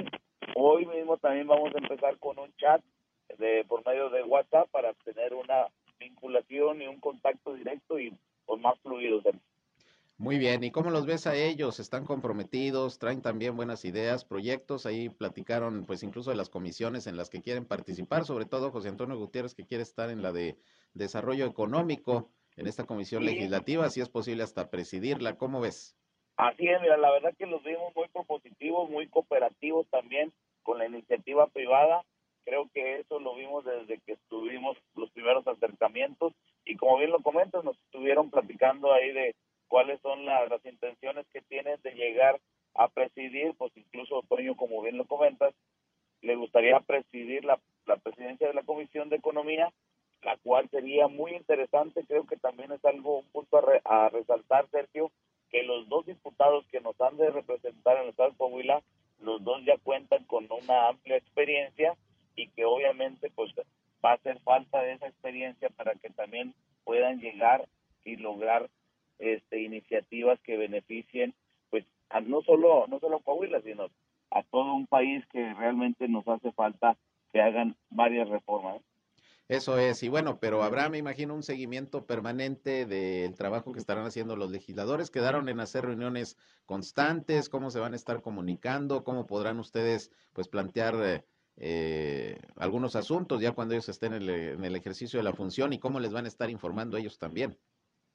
hoy 0.55 0.87
mismo 0.87 1.17
también 1.17 1.47
vamos 1.47 1.75
a 1.75 1.79
empezar 1.79 2.19
con 2.19 2.39
un 2.39 2.53
chat 2.57 2.83
de 3.39 3.65
por 3.67 3.87
medio 3.87 4.11
de 4.11 4.23
WhatsApp 4.23 4.69
para 4.71 4.93
tener 5.05 5.35
una 5.35 5.69
vinculación 6.03 6.83
y 6.83 6.87
un 6.87 7.01
contacto 7.01 7.55
directo 7.55 7.99
y 7.99 8.17
pues 8.47 8.61
más 8.61 8.79
fluido. 8.81 9.21
Muy 10.19 10.39
bien, 10.39 10.63
¿y 10.63 10.71
cómo 10.71 10.91
los 10.91 11.05
ves 11.05 11.27
a 11.27 11.35
ellos? 11.35 11.81
¿Están 11.81 12.05
comprometidos? 12.05 12.99
¿Traen 12.99 13.23
también 13.23 13.57
buenas 13.57 13.85
ideas, 13.85 14.25
proyectos? 14.25 14.87
Ahí 14.87 15.09
platicaron 15.09 15.85
pues 15.85 16.03
incluso 16.03 16.31
de 16.31 16.37
las 16.37 16.49
comisiones 16.49 17.07
en 17.07 17.17
las 17.17 17.29
que 17.29 17.43
quieren 17.43 17.65
participar, 17.65 18.25
sobre 18.25 18.45
todo 18.45 18.71
José 18.71 18.89
Antonio 18.89 19.17
Gutiérrez 19.17 19.55
que 19.55 19.67
quiere 19.67 19.83
estar 19.83 20.11
en 20.11 20.23
la 20.23 20.31
de 20.31 20.57
desarrollo 20.95 21.47
económico, 21.47 22.31
en 22.57 22.67
esta 22.67 22.85
comisión 22.85 23.25
legislativa, 23.25 23.89
si 23.89 24.01
es 24.01 24.09
posible 24.09 24.43
hasta 24.43 24.71
presidirla. 24.71 25.37
¿Cómo 25.37 25.61
ves? 25.61 25.97
Así 26.37 26.69
es, 26.69 26.81
mira, 26.81 26.97
la 26.97 27.11
verdad 27.11 27.35
que 27.39 27.47
los 27.47 27.63
vimos 27.65 27.95
muy 27.97 28.09
propositivos, 28.09 28.91
muy 28.91 29.09
cooperativos 29.09 29.87
también 29.89 30.33
con 30.63 30.79
la 30.79 30.87
iniciativa 30.87 31.47
privada. 31.49 32.05
Creo 32.45 32.69
que 32.73 33.01
eso 33.01 33.21
lo 33.21 33.35
vimos 33.35 33.65
desde 33.65 34.01
que 34.01 34.13
estuvimos 34.13 34.77
los 34.95 35.11
primeros 35.13 35.47
acercamientos 35.47 36.33
y 36.65 36.77
como 36.77 36.99
bien 36.99 37.11
lo 37.11 37.21
comentas, 37.23 37.65
nos 37.65 37.79
estuvieron 37.85 38.31
platicando 38.31 38.93
ahí 38.93 39.13
de 39.13 39.35
cuáles 39.69 40.01
son 40.01 40.25
las 40.25 40.65
intenciones 40.65 41.27
que 41.33 41.41
tienen 41.43 41.81
de 41.83 41.93
llegar 41.93 42.41
a 42.75 42.89
presidir, 42.89 43.55
pues 43.57 43.73
incluso 43.77 44.23
Toño, 44.29 44.57
como 44.57 44.83
bien 44.83 44.97
lo 44.97 45.07
comentas, 45.07 45.55
le 46.21 46.37
gustaría 46.37 46.79
presidir 46.81 47.45
la, 47.45 47.59
la 47.87 47.97
presidencia 47.97 48.49
de 48.49 48.55
la 48.55 48.63
Comisión 48.63 49.09
de 49.09 49.17
Economía, 49.17 49.73
la 50.23 50.37
cual 50.39 50.69
sería 50.71 51.09
muy 51.09 51.33
interesante, 51.33 52.05
creo 52.07 52.27
que 52.27 52.37
también 52.37 52.71
es 52.73 52.85
algo, 52.85 53.19
un 53.19 53.27
punto 53.33 53.59
a, 53.59 54.05
a 54.05 54.09
resaltar, 54.09 54.69
Sergio, 54.71 55.11
que 55.51 55.63
los 55.65 55.89
dos 55.89 56.07
diputados 56.07 56.67
que 56.69 56.81
nos 56.81 56.99
han 57.01 57.17
de 57.17 57.31
representar 57.31 57.97
en 57.97 58.05
el 58.05 58.09
Estado 58.11 58.31
de 58.31 58.37
Coahuila, 58.37 58.83
los 59.21 59.43
dos 59.45 59.65
ya 59.65 59.77
cuentan 59.79 60.25
con 60.25 60.47
una 60.51 60.89
amplia 60.89 61.17
experiencia 61.17 61.97
y 62.37 62.49
que 62.49 62.65
obviamente 62.65 63.31
pues 63.35 63.53
va 64.05 64.13
a 64.13 64.15
hacer 64.15 64.41
falta 64.41 64.83
de 64.83 64.93
esa 64.93 65.07
experiencia 65.07 65.69
para 65.71 65.95
que 65.95 66.11
también 66.11 66.55
puedan 66.85 67.21
llegar 67.21 67.69
y 68.05 68.17
lograr 68.17 68.69
este, 69.19 69.61
iniciativas 69.61 70.41
que 70.41 70.57
beneficien 70.57 71.35
pues 71.71 71.85
a 72.11 72.21
no 72.21 72.43
solo 72.43 72.87
no 72.89 72.99
solo 72.99 73.21
Coahuila 73.21 73.61
sino 73.63 73.89
a 74.31 74.43
todo 74.45 74.75
un 74.75 74.87
país 74.87 75.25
que 75.27 75.55
realmente 75.55 76.09
nos 76.09 76.27
hace 76.27 76.53
falta 76.53 76.97
que 77.33 77.41
hagan 77.41 77.77
varias 77.91 78.29
reformas. 78.29 78.83
Eso 79.49 79.79
es, 79.79 80.03
y 80.03 80.09
bueno, 80.09 80.39
pero 80.41 80.63
habrá, 80.63 80.89
me 80.89 80.99
imagino, 80.99 81.35
un 81.35 81.43
seguimiento 81.43 82.07
permanente 82.07 82.87
del 82.87 83.35
trabajo 83.35 83.73
que 83.73 83.81
estarán 83.81 84.07
haciendo 84.07 84.37
los 84.37 84.51
legisladores. 84.51 85.11
Quedaron 85.11 85.49
en 85.49 85.61
hacer 85.61 85.85
reuniones 85.85 86.39
constantes, 86.65 87.51
cómo 87.51 87.71
se 87.71 87.81
van 87.81 87.93
a 87.93 87.97
estar 87.97 88.23
comunicando, 88.23 89.05
cómo 89.05 89.27
podrán 89.27 89.59
ustedes, 89.59 90.11
pues, 90.33 90.49
plantear 90.49 91.25
eh, 91.57 92.39
algunos 92.57 92.97
asuntos 92.97 93.41
ya 93.41 93.53
cuando 93.53 93.75
ellos 93.75 93.89
estén 93.89 94.15
en 94.15 94.23
el, 94.23 94.31
en 94.31 94.65
el 94.65 94.77
ejercicio 94.77 95.19
de 95.19 95.25
la 95.25 95.35
función 95.35 95.73
y 95.73 95.79
cómo 95.79 96.01
les 96.01 96.13
van 96.13 96.25
a 96.25 96.29
estar 96.29 96.51
informando 96.51 96.97
ellos 96.97 97.19
también. 97.19 97.57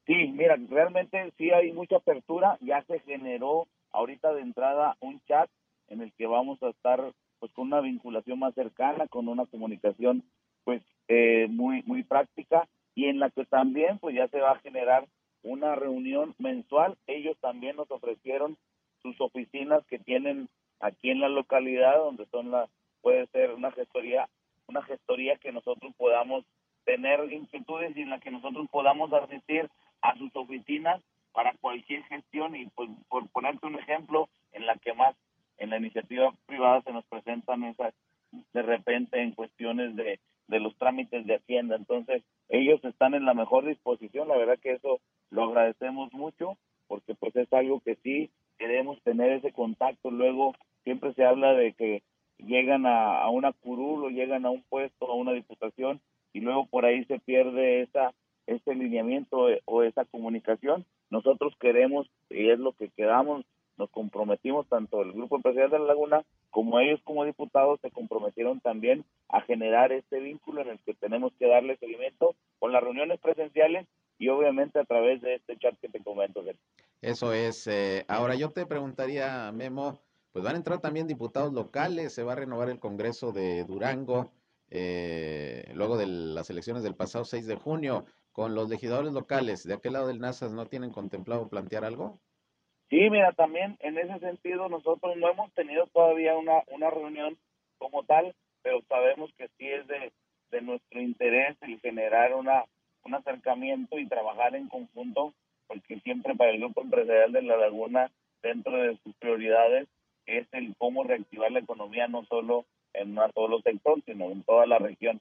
Sí, 0.06 0.32
mira, 0.34 0.56
realmente 0.70 1.34
sí 1.38 1.52
hay 1.52 1.72
mucha 1.74 1.98
apertura, 1.98 2.58
ya 2.62 2.82
se 2.84 3.00
generó 3.02 3.68
ahorita 3.92 4.34
de 4.34 4.42
entrada 4.42 4.96
un 5.02 5.20
chat 5.28 5.50
en 5.90 6.02
el 6.02 6.14
que 6.14 6.28
vamos 6.28 6.62
a 6.64 6.70
estar 6.70 7.12
pues 7.40 7.52
con 7.52 7.68
una 7.68 7.82
vinculación 7.82 8.40
más 8.40 8.54
cercana, 8.56 9.08
con 9.08 9.28
una 9.28 9.46
comunicación 9.46 10.24
pues 10.64 10.82
eh, 11.08 11.48
muy 11.50 11.84
muy 11.84 12.04
práctica 12.04 12.68
y 12.96 13.06
en 13.06 13.20
la 13.20 13.30
que 13.30 13.46
también 13.46 14.00
pues 14.00 14.16
ya 14.16 14.28
se 14.30 14.40
va 14.40 14.52
a 14.52 14.60
generar 14.60 15.08
una 15.44 15.76
reunión 15.76 16.36
mensual. 16.40 16.98
Ellos 17.06 17.38
también 17.40 17.76
nos 17.76 17.92
ofrecieron 17.92 18.58
sus 19.02 19.20
oficinas 19.22 19.86
que 19.88 20.00
tienen 20.00 20.50
aquí 20.80 21.10
en 21.10 21.20
la 21.20 21.30
localidad, 21.30 21.98
donde 21.98 22.26
son 22.28 22.52
las 22.52 22.70
puede 23.02 23.28
ser 23.28 23.54
una 23.54 23.72
gestoría 23.72 24.28
una 24.68 24.82
gestoría 24.84 25.38
que 25.38 25.54
nosotros 25.54 25.94
podamos 25.98 26.44
tener 26.84 27.32
inquietudes 27.32 27.96
y 27.96 28.02
en 28.02 28.10
la 28.10 28.20
que 28.20 28.32
nosotros 28.32 28.68
podamos 28.70 29.12
asistir 29.14 29.70
a 30.02 30.18
sus 30.18 30.36
oficinas 30.36 31.02
para 31.32 31.54
cualquier 31.62 32.04
gestión 32.04 32.56
y 32.56 32.66
pues, 32.76 32.90
por 33.08 33.30
ponerte 33.30 33.66
un 33.66 33.76
ejemplo 33.76 34.28
en 34.52 34.66
la 34.66 34.76
que 34.76 34.94
más 34.94 35.16
en 35.58 35.70
la 35.70 35.78
iniciativa 35.78 36.34
privada 36.46 36.82
se 36.82 36.92
nos 36.92 37.06
presentan 37.06 37.64
esas 37.64 37.94
de 38.54 38.62
repente 38.62 39.22
en 39.22 39.32
cuestiones 39.32 39.96
de 39.96 40.20
de 40.48 40.60
los 40.60 40.76
trámites 40.78 41.26
de 41.26 41.36
Hacienda. 41.36 41.76
Entonces, 41.76 42.24
ellos 42.50 42.84
están 42.84 43.14
en 43.14 43.26
la 43.26 43.34
mejor 43.34 43.66
disposición, 43.66 44.28
la 44.28 44.38
verdad 44.38 44.60
que 44.62 44.74
eso 44.74 45.00
lo 45.30 45.44
agradecemos 45.44 46.12
mucho, 46.14 46.58
porque 46.88 47.16
pues 47.16 47.36
es 47.36 47.52
algo 47.52 47.82
que 47.82 47.96
sí 47.98 48.32
queremos 48.58 49.02
tener 49.04 49.32
ese 49.32 49.52
contacto. 49.52 50.10
Luego, 50.10 50.56
siempre 50.84 51.14
se 51.14 51.26
habla 51.26 51.54
de 51.54 51.74
que 51.74 52.02
llegan 52.48 52.86
a, 52.86 53.22
a 53.22 53.30
una 53.30 53.54
curul 53.54 54.06
o 54.06 54.10
llegan 54.10 54.46
a 54.46 54.50
un 54.50 54.64
puesto, 54.64 55.06
a 55.06 55.16
una 55.16 55.34
diputación, 55.34 56.02
y 56.34 56.40
luego 56.40 56.66
por 56.66 56.86
ahí 56.86 57.06
se 57.06 57.20
pierde 57.20 57.82
esa 57.82 58.14
ese 58.48 58.74
lineamiento 58.74 59.48
o 59.66 59.84
esa 59.84 60.06
comunicación. 60.06 60.86
Nosotros 61.10 61.54
queremos, 61.60 62.10
y 62.30 62.50
es 62.50 62.60
lo 62.60 62.72
que 62.72 62.90
quedamos, 62.90 63.46
nos 63.78 63.90
comprometimos, 63.92 64.68
tanto 64.68 65.02
el 65.02 65.12
Grupo 65.12 65.36
Empresarial 65.36 65.70
de 65.70 65.80
la 65.80 65.86
Laguna 65.86 66.24
como 66.50 66.80
ellos 66.80 67.00
como 67.04 67.26
diputados 67.26 67.80
se 67.82 67.92
comprometieron 67.92 68.60
también 68.60 69.06
a 69.30 69.42
generar 69.42 69.92
este 69.92 70.20
vínculo 70.20 70.62
en 70.62 70.70
el 70.70 70.80
que 70.80 70.96
tenemos 70.96 71.32
que 71.38 71.48
darle 71.48 71.78
seguimiento 71.78 72.34
con 72.58 72.72
las 72.72 72.82
reuniones 72.82 73.20
presenciales 73.20 73.86
y 74.18 74.30
obviamente 74.30 74.80
a 74.80 74.86
través 74.86 75.22
de 75.22 75.36
este 75.36 75.58
chat 75.58 75.76
que 75.80 75.90
te 75.90 76.02
comento. 76.02 76.44
Eso 77.02 77.34
es. 77.34 77.68
Eh, 77.68 78.04
ahora 78.08 78.34
yo 78.34 78.50
te 78.50 78.66
preguntaría, 78.66 79.52
Memo, 79.52 80.00
pues 80.38 80.46
van 80.46 80.54
a 80.54 80.60
entrar 80.60 80.80
también 80.80 81.08
diputados 81.08 81.52
locales, 81.52 82.14
se 82.14 82.22
va 82.22 82.34
a 82.34 82.36
renovar 82.36 82.70
el 82.70 82.78
Congreso 82.78 83.32
de 83.32 83.64
Durango, 83.64 84.30
eh, 84.70 85.66
luego 85.74 85.98
de 85.98 86.06
las 86.06 86.52
elecciones 86.52 86.84
del 86.84 86.94
pasado 86.94 87.26
6 87.26 87.48
de 87.48 87.56
junio, 87.56 88.06
con 88.34 88.54
los 88.54 88.70
legisladores 88.70 89.14
locales, 89.14 89.64
¿de 89.64 89.74
aquel 89.74 89.94
lado 89.94 90.10
del 90.10 90.20
NASAS 90.20 90.54
no 90.54 90.68
tienen 90.68 90.92
contemplado 90.92 91.50
plantear 91.50 91.86
algo? 91.86 92.20
Sí, 92.92 93.10
mira, 93.10 93.32
también 93.32 93.78
en 93.80 93.98
ese 93.98 94.20
sentido 94.20 94.70
nosotros 94.70 95.18
no 95.18 95.28
hemos 95.28 95.52
tenido 95.56 95.88
todavía 95.88 96.36
una, 96.36 96.62
una 96.68 96.92
reunión 96.92 97.36
como 97.80 98.04
tal, 98.04 98.36
pero 98.62 98.84
sabemos 98.88 99.32
que 99.40 99.48
sí 99.58 99.68
es 99.68 99.88
de, 99.88 100.12
de 100.52 100.62
nuestro 100.62 101.02
interés 101.02 101.58
el 101.62 101.80
generar 101.80 102.36
una, 102.36 102.64
un 103.06 103.16
acercamiento 103.16 103.98
y 103.98 104.08
trabajar 104.08 104.56
en 104.56 104.68
conjunto, 104.68 105.34
porque 105.66 106.00
siempre 106.02 106.36
para 106.36 106.52
el 106.52 106.60
Grupo 106.60 106.84
Empresarial 106.84 107.32
de 107.32 107.42
La 107.42 107.58
Laguna, 107.58 108.12
dentro 108.44 108.78
de 108.78 108.98
sus 108.98 109.16
prioridades, 109.16 109.88
es 110.28 110.48
el 110.52 110.76
cómo 110.78 111.04
reactivar 111.04 111.52
la 111.52 111.60
economía 111.60 112.08
no 112.08 112.24
solo 112.26 112.66
en 112.94 113.12
una 113.12 113.32
solo 113.34 113.62
sector, 113.62 114.02
sino 114.06 114.32
en 114.32 114.44
toda 114.44 114.66
la 114.68 114.78
región. 114.78 115.20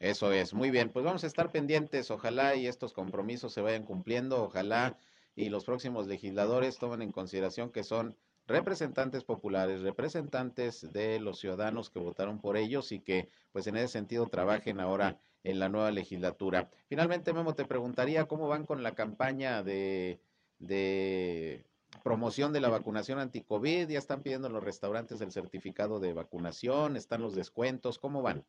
Eso 0.00 0.32
es, 0.32 0.52
muy 0.52 0.70
bien, 0.70 0.90
pues 0.90 1.04
vamos 1.04 1.24
a 1.24 1.26
estar 1.26 1.50
pendientes, 1.50 2.10
ojalá 2.10 2.54
y 2.54 2.66
estos 2.66 2.92
compromisos 2.92 3.52
se 3.52 3.62
vayan 3.62 3.84
cumpliendo, 3.84 4.42
ojalá 4.44 4.98
y 5.34 5.48
los 5.48 5.64
próximos 5.64 6.06
legisladores 6.06 6.78
tomen 6.78 7.02
en 7.02 7.12
consideración 7.12 7.70
que 7.70 7.82
son 7.82 8.16
representantes 8.46 9.24
populares, 9.24 9.82
representantes 9.82 10.92
de 10.92 11.18
los 11.18 11.38
ciudadanos 11.38 11.90
que 11.90 11.98
votaron 11.98 12.40
por 12.40 12.56
ellos 12.56 12.92
y 12.92 13.00
que 13.00 13.28
pues 13.52 13.66
en 13.66 13.76
ese 13.76 13.88
sentido 13.88 14.26
trabajen 14.26 14.80
ahora 14.80 15.18
en 15.42 15.58
la 15.58 15.68
nueva 15.68 15.90
legislatura. 15.90 16.70
Finalmente, 16.88 17.32
Memo, 17.32 17.54
te 17.54 17.64
preguntaría 17.64 18.26
cómo 18.26 18.48
van 18.48 18.66
con 18.66 18.82
la 18.82 18.94
campaña 18.94 19.62
de, 19.62 20.20
de 20.58 21.64
promoción 22.02 22.52
de 22.52 22.60
la 22.60 22.68
vacunación 22.68 23.18
anti-COVID, 23.18 23.88
ya 23.88 23.98
están 23.98 24.22
pidiendo 24.22 24.48
los 24.48 24.62
restaurantes 24.62 25.20
el 25.20 25.32
certificado 25.32 26.00
de 26.00 26.12
vacunación, 26.12 26.96
están 26.96 27.22
los 27.22 27.34
descuentos, 27.34 27.98
¿cómo 27.98 28.22
van? 28.22 28.44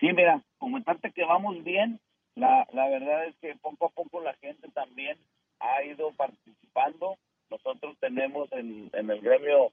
Sí, 0.00 0.12
mira, 0.12 0.44
comentarte 0.58 1.12
que 1.12 1.24
vamos 1.24 1.62
bien, 1.64 2.00
la, 2.34 2.66
la 2.72 2.88
verdad 2.88 3.26
es 3.26 3.36
que 3.36 3.54
poco 3.56 3.86
a 3.86 3.90
poco 3.90 4.20
la 4.20 4.34
gente 4.34 4.68
también 4.70 5.16
ha 5.60 5.84
ido 5.84 6.12
participando. 6.12 7.16
Nosotros 7.50 7.96
tenemos 8.00 8.50
en, 8.52 8.90
en 8.92 9.10
el 9.10 9.20
gremio 9.20 9.72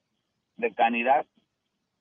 de 0.58 0.74
Canidad 0.74 1.26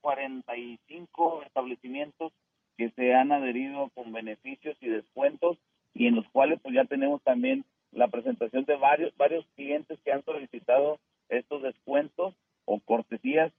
45 0.00 1.42
establecimientos 1.44 2.32
que 2.76 2.90
se 2.90 3.14
han 3.14 3.32
adherido 3.32 3.90
con 3.94 4.12
beneficios 4.12 4.76
y 4.80 4.88
descuentos 4.88 5.58
y 5.94 6.06
en 6.06 6.16
los 6.16 6.28
cuales 6.30 6.60
pues 6.62 6.74
ya 6.74 6.84
tenemos 6.84 7.22
también 7.22 7.64
la 7.92 8.08
presentación 8.08 8.64
de 8.64 8.76
varios 8.76 9.16
varios 9.16 9.46
clientes 9.56 9.98
que 10.04 10.12
han 10.12 10.24
solicitado 10.24 10.98
estos 11.28 11.62
descuentos 11.62 12.34
o 12.64 12.80
cortesías 12.80 13.52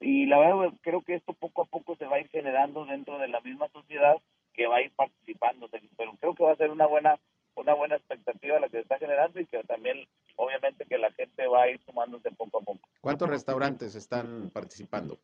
y 0.00 0.26
la 0.26 0.38
verdad 0.38 0.72
creo 0.80 1.02
que 1.02 1.14
esto 1.14 1.34
poco 1.34 1.62
a 1.62 1.66
poco 1.66 1.96
se 1.96 2.06
va 2.06 2.16
a 2.16 2.20
ir 2.20 2.28
generando 2.28 2.86
dentro 2.86 3.18
de 3.18 3.28
la 3.28 3.40
misma 3.40 3.68
sociedad 3.68 4.16
que 4.54 4.66
va 4.66 4.76
a 4.76 4.82
ir 4.82 4.92
participando 4.96 5.68
pero 5.96 6.16
creo 6.20 6.34
que 6.34 6.44
va 6.44 6.52
a 6.52 6.56
ser 6.56 6.70
una 6.70 6.86
buena 6.86 7.18
una 7.56 7.74
buena 7.74 7.96
expectativa 7.96 8.58
la 8.58 8.68
que 8.68 8.78
se 8.78 8.82
está 8.82 8.98
generando 8.98 9.40
y 9.40 9.46
que 9.46 9.62
también 9.64 10.06
obviamente 10.36 10.84
que 10.86 10.98
la 10.98 11.12
gente 11.12 11.46
va 11.46 11.62
a 11.62 11.70
ir 11.70 11.80
sumándose 11.84 12.30
poco 12.32 12.58
a 12.58 12.62
poco. 12.62 12.80
¿Cuántos 13.00 13.28
restaurantes 13.28 13.94
están 13.94 14.50
participando? 14.50 15.18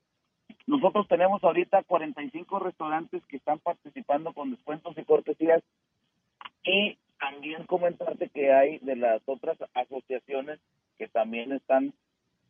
Nosotros 0.67 1.09
tenemos 1.09 1.43
ahorita 1.43 1.83
45 1.85 2.59
restaurantes 2.61 3.25
que 3.27 3.37
están 3.37 3.59
participando 3.59 4.33
con 4.33 4.51
descuentos 4.51 4.97
y 4.97 5.05
cortesías 5.05 5.63
y 6.63 6.99
también 7.21 7.65
comentarte 7.67 8.29
que 8.31 8.53
hay 8.53 8.79
de 8.79 8.97
las 8.97 9.23
otras 9.27 9.59
asociaciones 9.75 10.59
que 10.99 11.07
también 11.09 11.53
están 11.53 11.93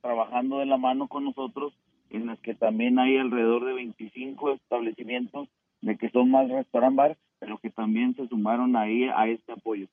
trabajando 0.01 0.61
de 0.61 0.67
la 0.67 0.77
mano 0.77 1.09
con 1.09 1.25
nosotros 1.25 1.75
en 2.11 2.27
las 2.27 2.39
que 2.41 2.55
también 2.55 2.99
hay 2.99 3.19
alrededor 3.19 3.67
de 3.67 3.75
25 3.75 4.53
establecimientos 4.53 5.49
de 5.83 5.97
que 5.97 6.11
son 6.11 6.31
más 6.31 6.49
restaurant 6.49 6.97
bar 6.97 7.17
pero 7.41 7.59
que 7.59 7.71
también 7.71 8.15
se 8.15 8.29
sumaron 8.29 8.77
ahí 8.77 9.05
a 9.05 9.27
este 9.27 9.53
apoyo. 9.53 9.89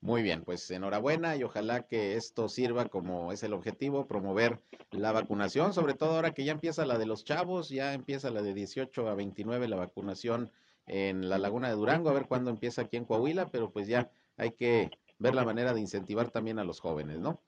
Muy 0.00 0.22
bien, 0.22 0.44
pues 0.44 0.70
enhorabuena 0.70 1.34
y 1.34 1.42
ojalá 1.42 1.88
que 1.88 2.14
esto 2.14 2.48
sirva 2.48 2.86
como 2.86 3.32
es 3.32 3.42
el 3.42 3.52
objetivo, 3.52 4.06
promover 4.06 4.60
la 4.92 5.10
vacunación, 5.10 5.72
sobre 5.72 5.94
todo 5.94 6.14
ahora 6.14 6.34
que 6.34 6.44
ya 6.44 6.52
empieza 6.52 6.86
la 6.86 6.98
de 6.98 7.06
los 7.06 7.24
chavos, 7.24 7.68
ya 7.68 7.94
empieza 7.94 8.30
la 8.30 8.42
de 8.42 8.54
18 8.54 9.08
a 9.08 9.14
29 9.14 9.66
la 9.66 9.76
vacunación 9.76 10.52
en 10.88 11.28
la 11.28 11.38
Laguna 11.38 11.68
de 11.68 11.74
Durango, 11.74 12.10
a 12.10 12.14
ver 12.14 12.26
cuándo 12.26 12.50
empieza 12.50 12.82
aquí 12.82 12.96
en 12.96 13.04
Coahuila, 13.04 13.46
pero 13.50 13.70
pues 13.70 13.86
ya 13.88 14.10
hay 14.36 14.52
que 14.52 14.90
ver 15.18 15.34
la 15.34 15.44
manera 15.44 15.72
de 15.72 15.80
incentivar 15.80 16.30
también 16.30 16.58
a 16.58 16.64
los 16.64 16.80
jóvenes, 16.80 17.18
¿no? 17.18 17.40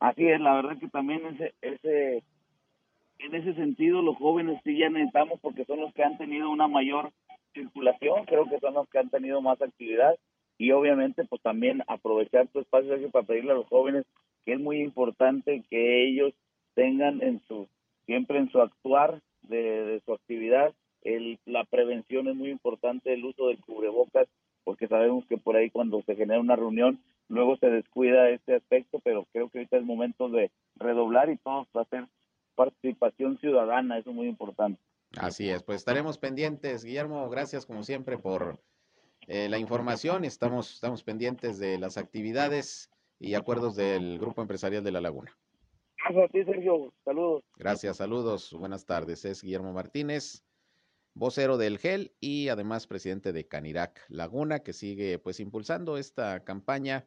Así 0.00 0.26
es, 0.28 0.40
la 0.40 0.54
verdad 0.54 0.78
que 0.78 0.88
también 0.88 1.26
ese, 1.26 1.54
ese, 1.60 2.22
en 3.18 3.34
ese 3.34 3.54
sentido 3.54 4.02
los 4.02 4.16
jóvenes 4.16 4.60
sí 4.64 4.78
ya 4.78 4.88
necesitamos 4.88 5.40
porque 5.40 5.64
son 5.64 5.80
los 5.80 5.92
que 5.92 6.04
han 6.04 6.18
tenido 6.18 6.50
una 6.50 6.68
mayor 6.68 7.10
circulación, 7.52 8.24
creo 8.26 8.48
que 8.48 8.60
son 8.60 8.74
los 8.74 8.88
que 8.88 8.98
han 8.98 9.10
tenido 9.10 9.40
más 9.40 9.60
actividad 9.60 10.16
y 10.56 10.70
obviamente 10.72 11.24
pues 11.24 11.42
también 11.42 11.82
aprovechar 11.86 12.48
tu 12.48 12.60
espacio 12.60 13.10
para 13.10 13.26
pedirle 13.26 13.52
a 13.52 13.56
los 13.56 13.66
jóvenes 13.66 14.04
que 14.44 14.54
es 14.54 14.60
muy 14.60 14.80
importante 14.80 15.62
que 15.68 16.08
ellos 16.08 16.32
tengan 16.74 17.22
en 17.22 17.40
su 17.46 17.68
siempre 18.06 18.38
en 18.38 18.50
su 18.50 18.60
actuar 18.60 19.20
de, 19.42 20.00
su 20.04 20.12
actividad 20.12 20.74
el, 21.16 21.38
la 21.46 21.64
prevención 21.64 22.28
es 22.28 22.36
muy 22.36 22.50
importante 22.50 23.12
el 23.12 23.24
uso 23.24 23.48
del 23.48 23.60
cubrebocas 23.60 24.28
porque 24.64 24.88
sabemos 24.88 25.24
que 25.26 25.38
por 25.38 25.56
ahí 25.56 25.70
cuando 25.70 26.02
se 26.02 26.16
genera 26.16 26.40
una 26.40 26.56
reunión 26.56 27.00
luego 27.28 27.56
se 27.56 27.70
descuida 27.70 28.30
este 28.30 28.56
aspecto 28.56 29.00
pero 29.02 29.26
creo 29.32 29.48
que 29.48 29.58
ahorita 29.58 29.78
es 29.78 29.84
momento 29.84 30.28
de 30.28 30.50
redoblar 30.76 31.30
y 31.30 31.36
todos 31.36 31.68
hacer 31.74 32.06
participación 32.54 33.38
ciudadana 33.38 33.98
eso 33.98 34.10
es 34.10 34.16
muy 34.16 34.28
importante 34.28 34.80
Así 35.16 35.48
es, 35.48 35.62
pues 35.62 35.76
estaremos 35.78 36.18
pendientes. 36.18 36.84
Guillermo, 36.84 37.28
gracias 37.30 37.64
como 37.64 37.82
siempre 37.82 38.18
por 38.18 38.60
eh, 39.26 39.48
la 39.48 39.58
información. 39.58 40.24
Estamos, 40.24 40.74
estamos 40.74 41.02
pendientes 41.02 41.58
de 41.58 41.78
las 41.78 41.96
actividades 41.96 42.90
y 43.18 43.34
acuerdos 43.34 43.74
del 43.74 44.18
Grupo 44.18 44.42
Empresarial 44.42 44.84
de 44.84 44.92
La 44.92 45.00
Laguna. 45.00 45.36
Gracias 46.04 46.24
a 46.24 46.28
ti, 46.28 46.44
Sergio. 46.44 46.92
Saludos. 47.04 47.42
Gracias, 47.56 47.96
saludos. 47.96 48.52
Buenas 48.52 48.84
tardes. 48.84 49.24
Es 49.24 49.42
Guillermo 49.42 49.72
Martínez, 49.72 50.44
vocero 51.18 51.58
del 51.58 51.78
GEL 51.78 52.14
y 52.20 52.48
además 52.48 52.86
presidente 52.86 53.32
de 53.32 53.48
Canirac 53.48 54.04
Laguna, 54.08 54.60
que 54.60 54.72
sigue 54.72 55.18
pues 55.18 55.40
impulsando 55.40 55.98
esta 55.98 56.44
campaña 56.44 57.06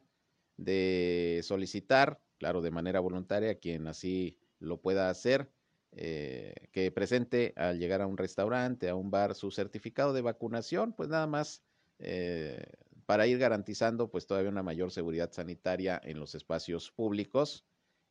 de 0.58 1.40
solicitar, 1.42 2.20
claro, 2.38 2.60
de 2.60 2.70
manera 2.70 3.00
voluntaria, 3.00 3.58
quien 3.58 3.86
así 3.86 4.38
lo 4.58 4.82
pueda 4.82 5.08
hacer, 5.08 5.50
eh, 5.92 6.54
que 6.72 6.90
presente 6.92 7.54
al 7.56 7.78
llegar 7.78 8.02
a 8.02 8.06
un 8.06 8.18
restaurante, 8.18 8.90
a 8.90 8.94
un 8.94 9.10
bar, 9.10 9.34
su 9.34 9.50
certificado 9.50 10.12
de 10.12 10.20
vacunación, 10.20 10.92
pues 10.92 11.08
nada 11.08 11.26
más 11.26 11.62
eh, 11.98 12.64
para 13.06 13.26
ir 13.26 13.38
garantizando 13.38 14.10
pues 14.10 14.26
todavía 14.26 14.50
una 14.50 14.62
mayor 14.62 14.90
seguridad 14.90 15.32
sanitaria 15.32 16.00
en 16.04 16.20
los 16.20 16.34
espacios 16.34 16.90
públicos 16.90 17.64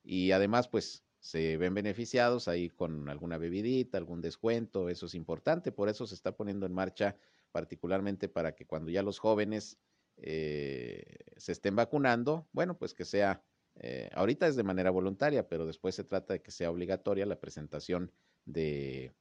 y 0.03 0.31
además 0.31 0.67
pues 0.67 1.03
se 1.21 1.55
ven 1.55 1.73
beneficiados 1.73 2.49
ahí 2.49 2.69
con 2.69 3.07
alguna 3.07 3.37
bebidita, 3.37 3.97
algún 3.97 4.21
descuento, 4.21 4.89
eso 4.89 5.05
es 5.05 5.15
importante, 5.15 5.71
por 5.71 5.87
eso 5.87 6.05
se 6.05 6.15
está 6.15 6.35
poniendo 6.35 6.65
en 6.65 6.73
marcha 6.73 7.15
particularmente 7.53 8.27
para 8.27 8.53
que 8.55 8.65
cuando 8.65 8.91
ya 8.91 9.03
los 9.03 9.19
jóvenes 9.19 9.77
eh, 10.17 11.05
se 11.37 11.53
estén 11.53 11.77
vacunando, 11.77 12.49
bueno, 12.51 12.77
pues 12.77 12.93
que 12.93 13.05
sea 13.05 13.43
eh, 13.75 14.09
ahorita 14.13 14.47
es 14.47 14.55
de 14.55 14.63
manera 14.63 14.91
voluntaria, 14.91 15.47
pero 15.47 15.65
después 15.65 15.95
se 15.95 16.03
trata 16.03 16.33
de 16.33 16.41
que 16.41 16.51
sea 16.51 16.69
obligatoria 16.71 17.25
la 17.25 17.39
presentación 17.39 18.11
de, 18.45 19.13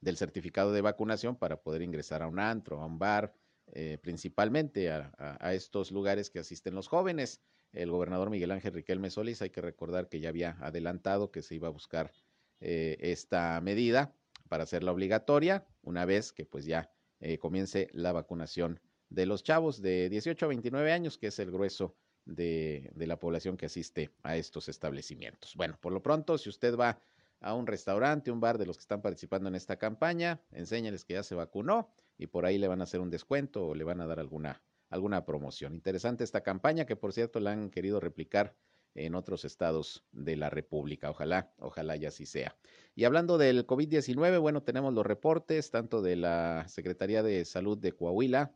del 0.00 0.16
certificado 0.16 0.72
de 0.72 0.80
vacunación 0.80 1.36
para 1.36 1.60
poder 1.60 1.82
ingresar 1.82 2.22
a 2.22 2.26
un 2.26 2.38
antro, 2.38 2.80
a 2.80 2.86
un 2.86 2.98
bar, 2.98 3.34
eh, 3.72 3.98
principalmente 4.00 4.90
a, 4.90 5.52
estos 5.52 5.92
lugares 5.92 6.30
que 6.30 6.38
asisten 6.38 6.74
los 6.74 6.88
jóvenes. 6.88 7.42
El 7.72 7.90
gobernador 7.90 8.30
Miguel 8.30 8.50
Ángel 8.50 8.72
Riquelme 8.72 9.10
Solís, 9.10 9.42
hay 9.42 9.50
que 9.50 9.60
recordar 9.60 10.08
que 10.08 10.20
ya 10.20 10.30
había 10.30 10.56
adelantado 10.60 11.30
que 11.30 11.42
se 11.42 11.54
iba 11.54 11.68
a 11.68 11.72
buscar 11.72 12.12
eh, 12.60 12.96
esta 13.00 13.60
medida 13.60 14.14
para 14.48 14.64
hacerla 14.64 14.92
obligatoria, 14.92 15.66
una 15.82 16.04
vez 16.04 16.32
que 16.32 16.46
pues 16.46 16.64
ya 16.64 16.90
eh, 17.20 17.38
comience 17.38 17.88
la 17.92 18.12
vacunación 18.12 18.80
de 19.10 19.26
los 19.26 19.42
chavos 19.42 19.80
de 19.80 20.08
18 20.08 20.44
a 20.44 20.48
29 20.48 20.92
años, 20.92 21.18
que 21.18 21.28
es 21.28 21.38
el 21.38 21.50
grueso 21.50 21.94
de, 22.24 22.90
de, 22.94 23.06
la 23.06 23.18
población 23.18 23.56
que 23.56 23.66
asiste 23.66 24.10
a 24.22 24.36
estos 24.36 24.68
establecimientos. 24.68 25.54
Bueno, 25.56 25.78
por 25.80 25.92
lo 25.92 26.02
pronto, 26.02 26.36
si 26.36 26.48
usted 26.48 26.76
va 26.76 27.00
a 27.40 27.54
un 27.54 27.66
restaurante, 27.66 28.30
un 28.30 28.40
bar 28.40 28.58
de 28.58 28.66
los 28.66 28.76
que 28.76 28.82
están 28.82 29.02
participando 29.02 29.48
en 29.48 29.54
esta 29.54 29.76
campaña, 29.76 30.40
enséñales 30.52 31.04
que 31.04 31.14
ya 31.14 31.22
se 31.22 31.34
vacunó 31.34 31.90
y 32.18 32.26
por 32.26 32.44
ahí 32.44 32.58
le 32.58 32.68
van 32.68 32.80
a 32.80 32.84
hacer 32.84 33.00
un 33.00 33.10
descuento 33.10 33.68
o 33.68 33.74
le 33.74 33.84
van 33.84 34.00
a 34.00 34.06
dar 34.06 34.18
alguna, 34.18 34.60
alguna 34.90 35.24
promoción. 35.24 35.74
Interesante 35.74 36.24
esta 36.24 36.42
campaña 36.42 36.86
que 36.86 36.96
por 36.96 37.12
cierto 37.12 37.40
la 37.40 37.52
han 37.52 37.70
querido 37.70 38.00
replicar 38.00 38.56
en 38.94 39.14
otros 39.14 39.44
estados 39.44 40.04
de 40.12 40.36
la 40.36 40.50
República. 40.50 41.10
Ojalá, 41.10 41.52
ojalá 41.58 41.96
ya 41.96 42.08
así 42.08 42.26
sea. 42.26 42.56
Y 42.94 43.04
hablando 43.04 43.38
del 43.38 43.66
COVID-19, 43.66 44.40
bueno, 44.40 44.62
tenemos 44.62 44.92
los 44.92 45.06
reportes 45.06 45.70
tanto 45.70 46.02
de 46.02 46.16
la 46.16 46.66
Secretaría 46.68 47.22
de 47.22 47.44
Salud 47.44 47.78
de 47.78 47.92
Coahuila 47.92 48.52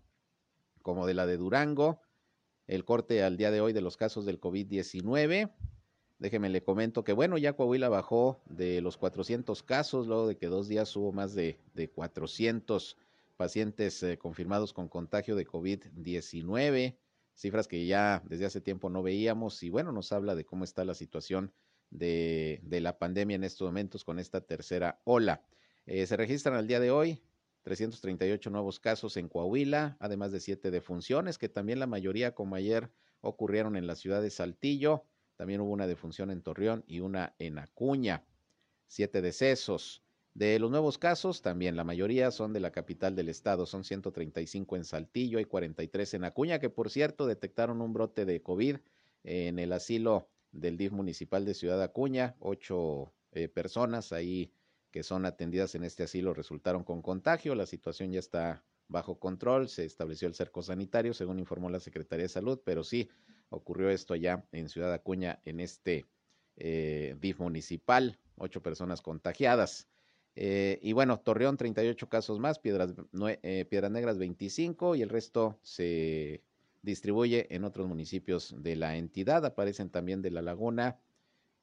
como 0.83 1.07
de 1.07 1.15
la 1.15 1.27
de 1.27 1.37
Durango. 1.37 2.01
El 2.67 2.85
corte 2.85 3.23
al 3.23 3.37
día 3.37 3.51
de 3.51 3.61
hoy 3.61 3.73
de 3.73 3.83
los 3.83 3.97
casos 3.97 4.25
del 4.25 4.41
COVID-19. 4.41 5.53
Déjeme 6.19 6.49
le 6.49 6.63
comento 6.63 7.03
que, 7.05 7.13
bueno, 7.13 7.37
ya 7.37 7.55
Coahuila 7.55 7.89
bajó 7.89 8.43
de 8.47 8.81
los 8.81 8.97
400 8.97 9.63
casos, 9.65 10.07
luego 10.07 10.29
de 10.29 10.37
que 10.37 10.47
dos 10.47 10.69
días 10.69 10.95
hubo 10.97 11.13
más 11.13 11.35
de, 11.35 11.59
de 11.75 11.91
400 11.91 12.97
pacientes 13.43 14.01
eh, 14.05 14.19
confirmados 14.19 14.73
con 14.73 14.89
contagio 14.89 15.35
de 15.35 15.45
COVID-19 15.45 16.97
cifras 17.35 17.67
que 17.67 17.85
ya 17.87 18.23
desde 18.25 18.45
hace 18.45 18.61
tiempo 18.61 18.89
no 18.89 19.03
veíamos 19.03 19.65
y 19.65 19.69
bueno, 19.69 19.91
nos 19.91 20.13
habla 20.13 20.37
de 20.37 20.45
cómo 20.45 20.63
está 20.63 20.85
la 20.85 20.95
situación 20.95 21.53
de, 21.91 22.61
la 22.71 23.01
pandemia 23.01 23.35
en 23.35 23.43
estos 23.43 23.67
momentos 23.67 24.05
con 24.05 24.21
esta 24.21 24.43
tercera 24.43 25.01
ola. 25.03 25.45
Eh, 25.87 26.07
se 26.07 26.17
registran 26.17 26.55
al 26.55 26.69
día 26.69 26.79
de 26.79 26.93
hoy 26.93 27.21
338 27.63 28.49
nuevos 28.51 28.79
casos 28.79 29.17
en 29.17 29.29
Coahuila, 29.29 29.97
además 29.99 30.31
de 30.31 30.39
siete 30.39 30.71
defunciones, 30.71 31.37
que 31.37 31.49
también 31.49 31.81
la 31.81 31.89
mayoría, 31.89 32.37
como 32.37 32.55
ayer, 32.55 32.93
ocurrieron 33.23 33.75
en 33.75 33.89
la 33.89 33.97
ciudad 33.97 34.23
de 34.23 34.31
Saltillo. 34.31 35.05
También 35.35 35.63
hubo 35.63 35.73
una 35.73 35.89
defunción 35.89 36.31
en 36.31 36.43
Torreón 36.43 36.85
y 36.87 37.01
una 37.01 37.35
en 37.41 37.59
Acuña. 37.59 38.25
Siete 38.87 39.21
decesos. 39.21 40.02
De 40.35 40.59
los 40.59 40.71
nuevos 40.71 40.97
casos, 40.97 41.43
también 41.43 41.77
la 41.77 41.85
mayoría 41.85 42.31
son 42.31 42.53
de 42.53 42.61
la 42.61 42.73
capital 42.73 43.15
del 43.15 43.29
estado, 43.29 43.67
son 43.67 43.85
135 43.85 44.77
en 44.77 44.85
Saltillo 44.85 45.39
y 45.41 45.45
43 45.45 46.15
en 46.15 46.25
Acuña, 46.25 46.59
que 46.59 46.71
por 46.71 46.89
cierto 46.89 47.27
detectaron 47.27 47.83
un 47.83 47.93
brote 47.93 48.25
de 48.25 48.43
COVID 48.43 48.77
en 49.25 49.59
el 49.59 49.73
asilo 49.73 50.29
del 50.51 50.79
DIF 50.79 50.93
municipal 50.93 51.45
de 51.45 51.55
Ciudad 51.55 51.83
Acuña, 51.83 52.35
ocho 52.41 53.13
eh, 53.33 53.49
personas 53.49 54.13
ahí 54.13 54.53
que 54.91 55.03
son 55.03 55.25
atendidas 55.25 55.75
en 55.75 55.85
este 55.85 56.03
asilo 56.03 56.35
resultaron 56.35 56.85
con 56.85 57.03
contagio, 57.03 57.55
la 57.55 57.67
situación 57.67 58.13
ya 58.13 58.19
está 58.19 58.63
bajo 58.89 59.19
control, 59.19 59.69
se 59.69 59.85
estableció 59.85 60.29
el 60.29 60.35
cerco 60.35 60.63
sanitario, 60.63 61.15
según 61.15 61.39
informó 61.39 61.71
la 61.71 61.81
Secretaría 61.81 62.25
de 62.25 62.29
Salud, 62.29 62.61
pero 62.63 62.85
sí 62.85 63.09
ocurrió 63.49 63.89
esto 63.91 64.15
allá 64.15 64.47
en 64.53 64.69
Ciudad 64.69 64.93
Acuña, 64.93 65.41
en 65.45 65.61
este 65.61 66.07
eh, 66.57 67.17
DIF 67.19 67.41
municipal, 67.41 68.19
ocho 68.37 68.63
personas 68.63 69.01
contagiadas. 69.01 69.89
Eh, 70.35 70.79
y 70.83 70.93
bueno, 70.93 71.21
Torreón 71.21 71.57
38 71.57 72.09
casos 72.09 72.39
más, 72.39 72.59
Piedras, 72.59 72.95
eh, 73.43 73.67
Piedras 73.69 73.91
Negras 73.91 74.19
25 74.19 74.97
y 74.97 75.03
el 75.03 75.11
resto 75.11 75.59
se 75.63 76.43
distribuye 76.83 77.55
en 77.55 77.65
otros 77.65 77.87
municipios 77.87 78.55
de 78.59 78.77
la 78.77 78.97
entidad. 78.97 79.45
Aparecen 79.45 79.91
también 79.91 80.23
de 80.23 80.31
La 80.31 80.43
Laguna, 80.43 80.99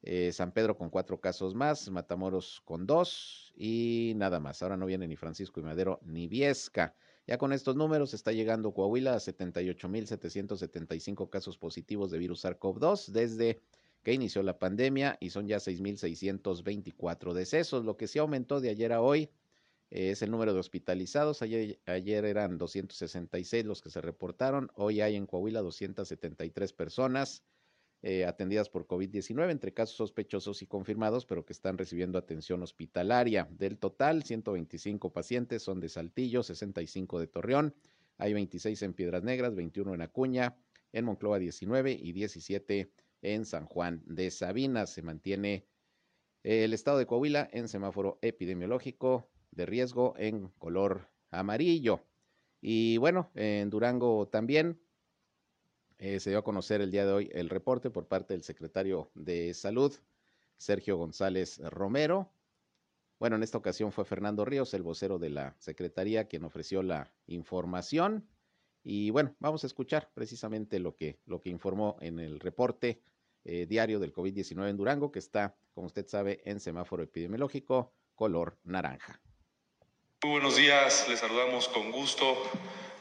eh, 0.04 0.32
San 0.32 0.52
Pedro 0.52 0.78
con 0.78 0.90
cuatro 0.90 1.20
casos 1.20 1.56
más, 1.56 1.90
Matamoros 1.90 2.62
con 2.64 2.86
dos 2.86 3.54
y 3.56 4.14
nada 4.16 4.40
más. 4.40 4.62
Ahora 4.62 4.78
no 4.78 4.86
viene 4.86 5.08
ni 5.08 5.16
Francisco 5.16 5.60
y 5.60 5.64
Madero 5.64 6.00
ni 6.04 6.28
Viesca. 6.28 6.96
Ya 7.28 7.38
con 7.38 7.54
estos 7.54 7.76
números 7.76 8.14
está 8.14 8.32
llegando 8.32 8.74
Coahuila 8.74 9.14
a 9.14 9.20
78.775 9.20 11.30
casos 11.30 11.58
positivos 11.58 12.12
de 12.12 12.18
virus 12.18 12.44
SARS-CoV-2 12.44 13.12
desde 13.12 13.60
que 14.03 14.13
inició 14.13 14.44
la 14.44 14.60
pandemia 14.60 15.17
y 15.19 15.30
son 15.30 15.47
ya 15.47 15.58
6.624 15.58 17.34
decesos. 17.34 17.86
Lo 17.86 17.97
que 17.97 18.08
sí 18.08 18.19
aumentó 18.19 18.62
de 18.62 18.69
ayer 18.69 18.93
a 18.93 19.02
hoy 19.02 19.30
es 19.89 20.21
el 20.21 20.32
número 20.32 20.54
de 20.54 20.60
hospitalizados. 20.60 21.41
Ayer, 21.41 21.80
ayer, 21.86 22.26
eran 22.26 22.58
266 22.58 23.65
los 23.65 23.82
que 23.82 23.89
se 23.89 24.02
reportaron. 24.02 24.71
Hoy 24.76 25.02
hay 25.02 25.15
en 25.15 25.26
Coahuila 25.26 25.62
273 25.62 26.74
personas 26.74 27.43
eh, 28.02 28.26
atendidas 28.26 28.69
por 28.69 28.88
COVID-19, 28.88 29.52
entre 29.52 29.74
casos 29.74 29.97
sospechosos 29.97 30.62
y 30.62 30.67
confirmados, 30.67 31.26
pero 31.26 31.45
que 31.45 31.52
están 31.52 31.78
recibiendo 31.78 32.17
atención 32.17 32.63
hospitalaria. 32.63 33.50
Del 33.52 33.78
total, 33.78 34.24
125 34.24 35.12
pacientes 35.12 35.63
son 35.63 35.82
de 35.82 35.89
Saltillo, 35.89 36.43
65 36.43 37.19
de 37.19 37.28
Torreón. 37.28 37.76
Hay 38.17 38.34
26 38.34 38.82
en 38.84 38.93
Piedras 38.93 39.24
Negras, 39.24 39.56
21 39.56 39.93
en 39.93 40.02
Acuña, 40.02 40.56
en 40.93 41.06
Monclova 41.06 41.39
19 41.39 41.91
y 41.91 42.13
17 42.13 42.80
en 42.80 43.09
San 43.43 43.65
Juan 43.65 44.01
de 44.05 44.32
Sabinas. 44.32 44.89
Se 44.91 45.01
mantiene 45.01 45.67
el 46.43 46.73
estado 46.73 46.97
de 46.97 47.05
Coahuila 47.05 47.49
en 47.51 47.67
semáforo 47.67 48.19
epidemiológico 48.21 49.29
de 49.51 49.65
riesgo 49.65 50.13
en 50.17 50.49
color 50.58 51.10
amarillo. 51.32 52.01
Y 52.62 52.97
bueno, 52.97 53.32
en 53.36 53.69
Durango 53.69 54.27
también 54.27 54.79
eh, 55.97 56.19
se 56.19 56.29
dio 56.29 56.39
a 56.39 56.43
conocer 56.43 56.82
el 56.82 56.91
día 56.91 57.05
de 57.05 57.12
hoy 57.12 57.29
el 57.34 57.49
reporte 57.49 57.89
por 57.89 58.08
parte 58.08 58.34
del 58.34 58.43
secretario 58.43 59.12
de 59.15 59.53
Salud, 59.53 59.93
Sergio 60.58 60.97
González 60.97 61.60
Romero. 61.60 62.32
Bueno, 63.19 63.36
en 63.36 63.43
esta 63.43 63.58
ocasión 63.58 63.91
fue 63.91 64.05
Fernando 64.05 64.45
Ríos, 64.45 64.73
el 64.73 64.84
vocero 64.84 65.19
de 65.19 65.29
la 65.29 65.55
Secretaría, 65.60 66.29
quien 66.29 66.45
ofreció 66.45 66.84
la 66.84 67.12
información. 67.27 68.25
Y 68.84 69.10
bueno, 69.12 69.36
vamos 69.39 69.63
a 69.63 69.68
escuchar 69.68 70.10
precisamente 70.13 70.80
lo 70.80 70.96
que, 70.96 71.20
lo 71.26 71.42
que 71.42 71.50
informó 71.50 71.98
en 72.02 72.20
el 72.20 72.39
reporte 72.39 73.02
eh, 73.46 73.65
diario 73.65 74.00
del 74.00 74.13
COVID-19 74.13 74.70
en 74.70 74.78
Durango, 74.78 75.12
que 75.12 75.20
está, 75.20 75.56
como 75.74 75.88
usted 75.88 76.08
sabe, 76.08 76.42
en 76.46 76.60
semáforo 76.60 77.04
epidemiológico 77.04 77.94
color 78.15 78.58
naranja. 78.63 79.22
Muy 80.24 80.34
buenos 80.34 80.58
días, 80.58 81.08
les 81.08 81.20
saludamos 81.20 81.70
con 81.70 81.92
gusto 81.92 82.36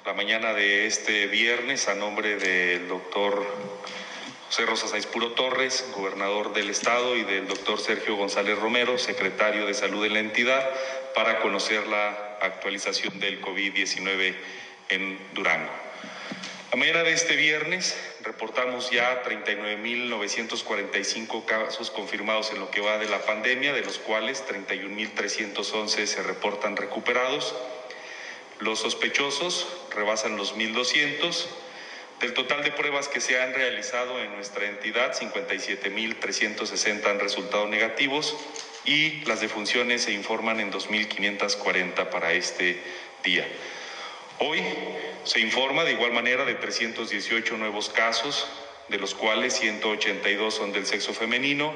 la 0.07 0.15
mañana 0.15 0.55
de 0.55 0.87
este 0.87 1.27
viernes 1.27 1.89
a 1.89 1.95
nombre 1.95 2.37
del 2.37 2.87
doctor 2.87 3.45
José 4.47 4.65
Rosa 4.65 4.89
Saiz 4.89 5.07
Puro 5.07 5.33
Torres, 5.33 5.93
gobernador 5.95 6.55
del 6.55 6.71
estado, 6.71 7.17
y 7.17 7.25
del 7.25 7.47
doctor 7.47 7.81
Sergio 7.81 8.17
González 8.17 8.59
Romero, 8.59 8.97
secretario 8.97 9.67
de 9.67 9.75
salud 9.75 10.03
de 10.03 10.11
la 10.11 10.21
entidad, 10.21 10.67
para 11.15 11.41
conocer 11.41 11.87
la 11.89 12.39
actualización 12.41 13.19
del 13.21 13.43
COVID-19 13.43 14.35
en 14.89 15.19
Durango. 15.35 15.89
La 16.71 16.77
mañana 16.77 17.03
de 17.03 17.13
este 17.13 17.35
viernes 17.35 17.97
reportamos 18.23 18.91
ya 18.91 19.23
39.945 19.23 21.47
casos 21.47 21.91
confirmados 21.91 22.53
en 22.53 22.59
lo 22.59 22.71
que 22.71 22.83
va 22.83 22.99
de 22.99 23.09
la 23.09 23.23
pandemia, 23.23 23.73
de 23.73 23.81
los 23.81 23.99
cuales 23.99 24.45
31.311 24.47 26.05
se 26.05 26.23
reportan 26.23 26.77
recuperados. 26.77 27.55
Los 28.59 28.81
sospechosos 28.81 29.67
rebasan 29.95 30.37
los 30.37 30.55
1.200. 30.55 31.47
Del 32.21 32.35
total 32.35 32.63
de 32.63 32.73
pruebas 32.73 33.09
que 33.09 33.21
se 33.21 33.41
han 33.41 33.55
realizado 33.55 34.21
en 34.21 34.35
nuestra 34.35 34.67
entidad, 34.67 35.19
57.360 35.19 37.07
han 37.07 37.21
resultado 37.21 37.67
negativos 37.67 38.37
y 38.85 39.25
las 39.25 39.41
defunciones 39.41 40.03
se 40.03 40.13
informan 40.13 40.61
en 40.61 40.71
2.540 40.71 42.11
para 42.11 42.33
este 42.33 42.79
día. 43.25 43.49
Hoy 44.41 44.63
se 45.25 45.41
informa 45.41 45.83
de 45.83 45.93
igual 45.93 46.13
manera 46.13 46.45
de 46.45 46.55
318 46.55 47.57
nuevos 47.57 47.89
casos, 47.89 48.47
de 48.89 48.99
los 48.99 49.15
cuales 49.15 49.55
182 49.55 50.55
son 50.55 50.73
del 50.73 50.87
sexo 50.87 51.13
femenino 51.13 51.73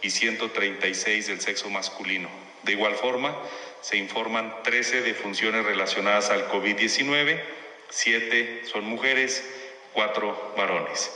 y 0.00 0.10
136 0.10 1.26
del 1.26 1.40
sexo 1.40 1.68
masculino. 1.70 2.28
De 2.62 2.72
igual 2.72 2.94
forma, 2.94 3.36
se 3.80 3.96
informan 3.96 4.54
13 4.62 5.02
defunciones 5.02 5.64
relacionadas 5.64 6.30
al 6.30 6.48
COVID-19, 6.48 7.42
7 7.90 8.62
son 8.64 8.84
mujeres, 8.84 9.44
4 9.92 10.54
varones. 10.56 11.10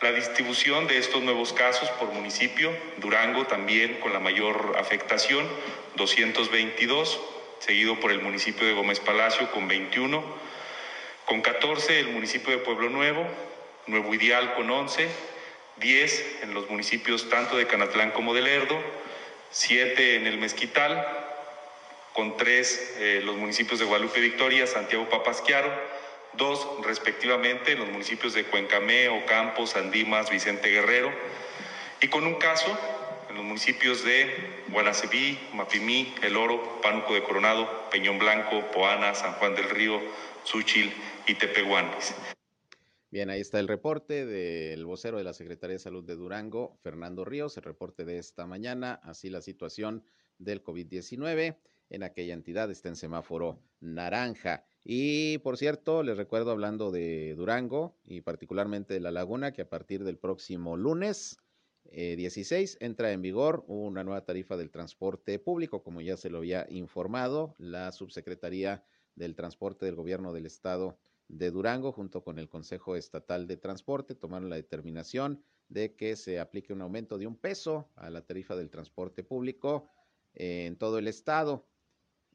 La 0.00 0.10
distribución 0.12 0.86
de 0.86 0.96
estos 0.96 1.22
nuevos 1.22 1.52
casos 1.52 1.90
por 1.90 2.10
municipio, 2.12 2.74
Durango 2.96 3.44
también 3.44 4.00
con 4.00 4.14
la 4.14 4.20
mayor 4.20 4.74
afectación, 4.78 5.46
222 5.96 7.20
seguido 7.60 8.00
por 8.00 8.10
el 8.10 8.20
municipio 8.20 8.66
de 8.66 8.72
Gómez 8.72 9.00
Palacio 9.00 9.50
con 9.52 9.68
21, 9.68 10.22
con 11.26 11.42
14 11.42 12.00
el 12.00 12.08
municipio 12.08 12.50
de 12.50 12.58
Pueblo 12.58 12.88
Nuevo, 12.88 13.26
Nuevo 13.86 14.14
Ideal 14.14 14.54
con 14.54 14.70
11, 14.70 15.08
10 15.76 16.42
en 16.42 16.54
los 16.54 16.68
municipios 16.68 17.28
tanto 17.28 17.56
de 17.56 17.66
Canatlán 17.66 18.10
como 18.10 18.34
de 18.34 18.42
Lerdo, 18.42 18.82
7 19.50 20.16
en 20.16 20.26
el 20.26 20.38
Mezquital, 20.38 21.06
con 22.14 22.36
3 22.36 22.94
eh, 22.98 23.22
los 23.24 23.36
municipios 23.36 23.78
de 23.78 23.84
Guadalupe 23.84 24.20
Victoria, 24.20 24.66
Santiago 24.66 25.08
Papasquiaro, 25.08 25.70
2 26.34 26.84
respectivamente 26.84 27.72
en 27.72 27.80
los 27.80 27.88
municipios 27.88 28.32
de 28.32 28.44
Cuencamé, 28.44 29.08
Ocampo, 29.08 29.66
Sandimas, 29.66 30.30
Vicente 30.30 30.70
Guerrero, 30.70 31.12
y 32.00 32.08
con 32.08 32.26
un 32.26 32.36
caso 32.36 32.78
en 33.30 33.36
los 33.36 33.44
municipios 33.44 34.04
de 34.04 34.26
Guanacebí, 34.72 35.38
Mapimí, 35.54 36.12
El 36.22 36.36
Oro, 36.36 36.80
Pánuco 36.82 37.14
de 37.14 37.22
Coronado, 37.22 37.68
Peñón 37.90 38.18
Blanco, 38.18 38.68
Poana, 38.72 39.14
San 39.14 39.34
Juan 39.34 39.54
del 39.54 39.70
Río, 39.70 40.00
Suchil 40.42 40.92
y 41.28 41.34
Tepehuanes. 41.34 42.14
Bien, 43.10 43.30
ahí 43.30 43.40
está 43.40 43.60
el 43.60 43.68
reporte 43.68 44.26
del 44.26 44.84
vocero 44.84 45.18
de 45.18 45.24
la 45.24 45.32
Secretaría 45.32 45.74
de 45.74 45.78
Salud 45.78 46.04
de 46.04 46.16
Durango, 46.16 46.76
Fernando 46.82 47.24
Ríos, 47.24 47.56
el 47.56 47.62
reporte 47.62 48.04
de 48.04 48.18
esta 48.18 48.46
mañana, 48.46 49.00
así 49.04 49.30
la 49.30 49.42
situación 49.42 50.04
del 50.38 50.62
COVID-19 50.64 51.56
en 51.90 52.02
aquella 52.02 52.34
entidad 52.34 52.70
está 52.70 52.88
en 52.88 52.96
semáforo 52.96 53.60
naranja. 53.80 54.64
Y 54.84 55.38
por 55.38 55.56
cierto, 55.56 56.02
les 56.02 56.16
recuerdo 56.16 56.50
hablando 56.50 56.90
de 56.90 57.34
Durango 57.36 57.96
y 58.04 58.22
particularmente 58.22 58.94
de 58.94 59.00
La 59.00 59.10
Laguna, 59.10 59.52
que 59.52 59.62
a 59.62 59.68
partir 59.68 60.02
del 60.04 60.18
próximo 60.18 60.76
lunes 60.76 61.38
16 61.90 62.74
eh, 62.74 62.78
entra 62.84 63.12
en 63.12 63.22
vigor 63.22 63.64
una 63.66 64.04
nueva 64.04 64.24
tarifa 64.24 64.56
del 64.56 64.70
transporte 64.70 65.38
público, 65.38 65.82
como 65.82 66.00
ya 66.00 66.16
se 66.16 66.30
lo 66.30 66.38
había 66.38 66.66
informado 66.70 67.54
la 67.58 67.92
subsecretaría 67.92 68.84
del 69.14 69.34
transporte 69.34 69.86
del 69.86 69.96
gobierno 69.96 70.32
del 70.32 70.46
estado 70.46 70.98
de 71.28 71.50
Durango 71.50 71.92
junto 71.92 72.22
con 72.22 72.38
el 72.38 72.48
Consejo 72.48 72.96
Estatal 72.96 73.46
de 73.46 73.56
Transporte 73.56 74.14
tomaron 74.14 74.50
la 74.50 74.56
determinación 74.56 75.42
de 75.68 75.94
que 75.94 76.16
se 76.16 76.40
aplique 76.40 76.72
un 76.72 76.82
aumento 76.82 77.18
de 77.18 77.26
un 77.26 77.36
peso 77.36 77.88
a 77.94 78.10
la 78.10 78.26
tarifa 78.26 78.56
del 78.56 78.70
transporte 78.70 79.22
público 79.22 79.88
en 80.34 80.76
todo 80.76 80.98
el 80.98 81.06
estado. 81.06 81.69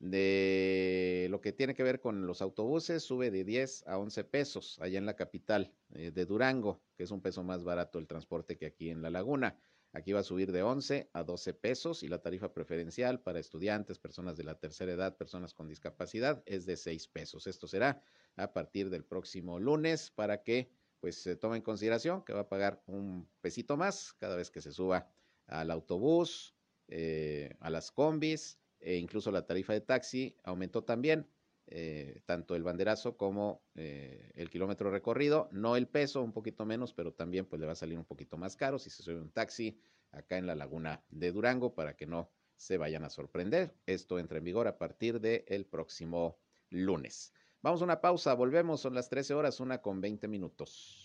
De 0.05 1.25
lo 1.31 1.41
que 1.41 1.51
tiene 1.51 1.73
que 1.73 1.81
ver 1.81 1.99
con 1.99 2.27
los 2.27 2.43
autobuses, 2.43 3.01
sube 3.01 3.31
de 3.31 3.43
10 3.43 3.87
a 3.87 3.97
11 3.97 4.23
pesos 4.25 4.77
allá 4.79 4.99
en 4.99 5.07
la 5.07 5.15
capital 5.15 5.73
eh, 5.95 6.11
de 6.11 6.25
Durango, 6.27 6.83
que 6.95 7.05
es 7.05 7.09
un 7.09 7.23
peso 7.23 7.43
más 7.43 7.63
barato 7.63 7.97
el 7.97 8.05
transporte 8.05 8.55
que 8.55 8.67
aquí 8.67 8.91
en 8.91 9.01
la 9.01 9.09
laguna. 9.09 9.57
Aquí 9.93 10.13
va 10.13 10.19
a 10.19 10.23
subir 10.23 10.51
de 10.51 10.61
11 10.61 11.09
a 11.11 11.23
12 11.23 11.55
pesos 11.55 12.03
y 12.03 12.07
la 12.07 12.21
tarifa 12.21 12.53
preferencial 12.53 13.19
para 13.19 13.39
estudiantes, 13.39 13.97
personas 13.97 14.37
de 14.37 14.43
la 14.43 14.59
tercera 14.59 14.91
edad, 14.91 15.17
personas 15.17 15.55
con 15.55 15.67
discapacidad 15.67 16.43
es 16.45 16.67
de 16.67 16.77
6 16.77 17.07
pesos. 17.07 17.47
Esto 17.47 17.65
será 17.65 17.99
a 18.35 18.53
partir 18.53 18.91
del 18.91 19.05
próximo 19.05 19.59
lunes 19.59 20.11
para 20.11 20.43
que 20.43 20.69
pues 20.99 21.15
se 21.15 21.35
tome 21.35 21.57
en 21.57 21.63
consideración 21.63 22.23
que 22.23 22.33
va 22.33 22.41
a 22.41 22.49
pagar 22.49 22.83
un 22.85 23.27
pesito 23.41 23.75
más 23.75 24.13
cada 24.13 24.35
vez 24.35 24.51
que 24.51 24.61
se 24.61 24.71
suba 24.71 25.09
al 25.47 25.71
autobús, 25.71 26.55
eh, 26.89 27.55
a 27.59 27.71
las 27.71 27.91
combis 27.91 28.59
e 28.85 28.97
incluso 28.97 29.31
la 29.31 29.47
tarifa 29.47 29.73
de 29.73 29.81
taxi 29.81 30.37
aumentó 30.43 30.83
también, 30.83 31.27
eh, 31.65 32.21
tanto 32.27 32.55
el 32.55 32.61
banderazo 32.61 33.17
como 33.17 33.63
eh, 33.73 34.31
el 34.35 34.51
kilómetro 34.51 34.91
recorrido, 34.91 35.49
no 35.51 35.75
el 35.75 35.87
peso, 35.87 36.21
un 36.21 36.31
poquito 36.31 36.65
menos, 36.65 36.93
pero 36.93 37.11
también 37.11 37.47
pues 37.47 37.59
le 37.59 37.65
va 37.65 37.71
a 37.71 37.75
salir 37.75 37.97
un 37.97 38.05
poquito 38.05 38.37
más 38.37 38.55
caro 38.55 38.77
si 38.77 38.91
se 38.91 39.01
sube 39.01 39.19
un 39.19 39.31
taxi 39.31 39.79
acá 40.11 40.37
en 40.37 40.45
la 40.45 40.53
laguna 40.53 41.03
de 41.09 41.31
Durango 41.31 41.73
para 41.73 41.95
que 41.95 42.05
no 42.05 42.29
se 42.55 42.77
vayan 42.77 43.03
a 43.03 43.09
sorprender. 43.09 43.75
Esto 43.87 44.19
entra 44.19 44.37
en 44.37 44.43
vigor 44.43 44.67
a 44.67 44.77
partir 44.77 45.19
del 45.19 45.65
próximo 45.65 46.37
lunes. 46.69 47.33
Vamos 47.63 47.81
a 47.81 47.85
una 47.85 48.01
pausa, 48.01 48.35
volvemos, 48.35 48.81
son 48.81 48.93
las 48.93 49.09
13 49.09 49.33
horas, 49.33 49.59
una 49.59 49.81
con 49.81 49.99
20 49.99 50.27
minutos. 50.27 51.04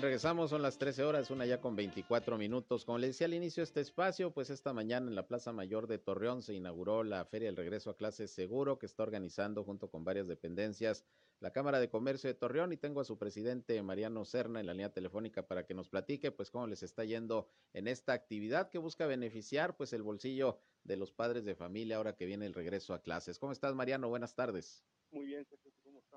Regresamos, 0.00 0.50
son 0.50 0.62
las 0.62 0.78
13 0.78 1.02
horas, 1.02 1.30
una 1.30 1.44
ya 1.44 1.60
con 1.60 1.74
24 1.74 2.38
minutos. 2.38 2.84
Como 2.84 2.98
le 2.98 3.08
decía 3.08 3.26
al 3.26 3.34
inicio 3.34 3.62
de 3.62 3.64
este 3.64 3.80
espacio, 3.80 4.32
pues 4.32 4.48
esta 4.48 4.72
mañana 4.72 5.08
en 5.08 5.16
la 5.16 5.26
Plaza 5.26 5.52
Mayor 5.52 5.88
de 5.88 5.98
Torreón 5.98 6.42
se 6.42 6.54
inauguró 6.54 7.02
la 7.02 7.24
Feria 7.24 7.48
del 7.48 7.56
Regreso 7.56 7.90
a 7.90 7.96
Clases 7.96 8.30
Seguro 8.30 8.78
que 8.78 8.86
está 8.86 9.02
organizando 9.02 9.64
junto 9.64 9.90
con 9.90 10.04
varias 10.04 10.28
dependencias 10.28 11.04
la 11.40 11.52
Cámara 11.52 11.80
de 11.80 11.88
Comercio 11.88 12.28
de 12.28 12.34
Torreón 12.34 12.72
y 12.72 12.76
tengo 12.76 13.00
a 13.00 13.04
su 13.04 13.18
presidente 13.18 13.82
Mariano 13.82 14.24
Serna 14.24 14.60
en 14.60 14.66
la 14.66 14.72
línea 14.72 14.92
telefónica 14.92 15.46
para 15.46 15.66
que 15.66 15.74
nos 15.74 15.88
platique 15.88 16.30
pues 16.30 16.50
cómo 16.50 16.66
les 16.66 16.82
está 16.82 17.04
yendo 17.04 17.48
en 17.72 17.88
esta 17.88 18.12
actividad 18.12 18.70
que 18.70 18.78
busca 18.78 19.06
beneficiar 19.06 19.76
pues 19.76 19.92
el 19.92 20.02
bolsillo 20.02 20.60
de 20.84 20.96
los 20.96 21.12
padres 21.12 21.44
de 21.44 21.54
familia 21.54 21.96
ahora 21.96 22.14
que 22.14 22.26
viene 22.26 22.46
el 22.46 22.54
regreso 22.54 22.94
a 22.94 23.02
clases. 23.02 23.38
¿Cómo 23.38 23.52
estás 23.52 23.74
Mariano? 23.74 24.08
Buenas 24.08 24.34
tardes. 24.34 24.84
Muy 25.10 25.26
bien, 25.26 25.44
¿cómo 25.44 25.62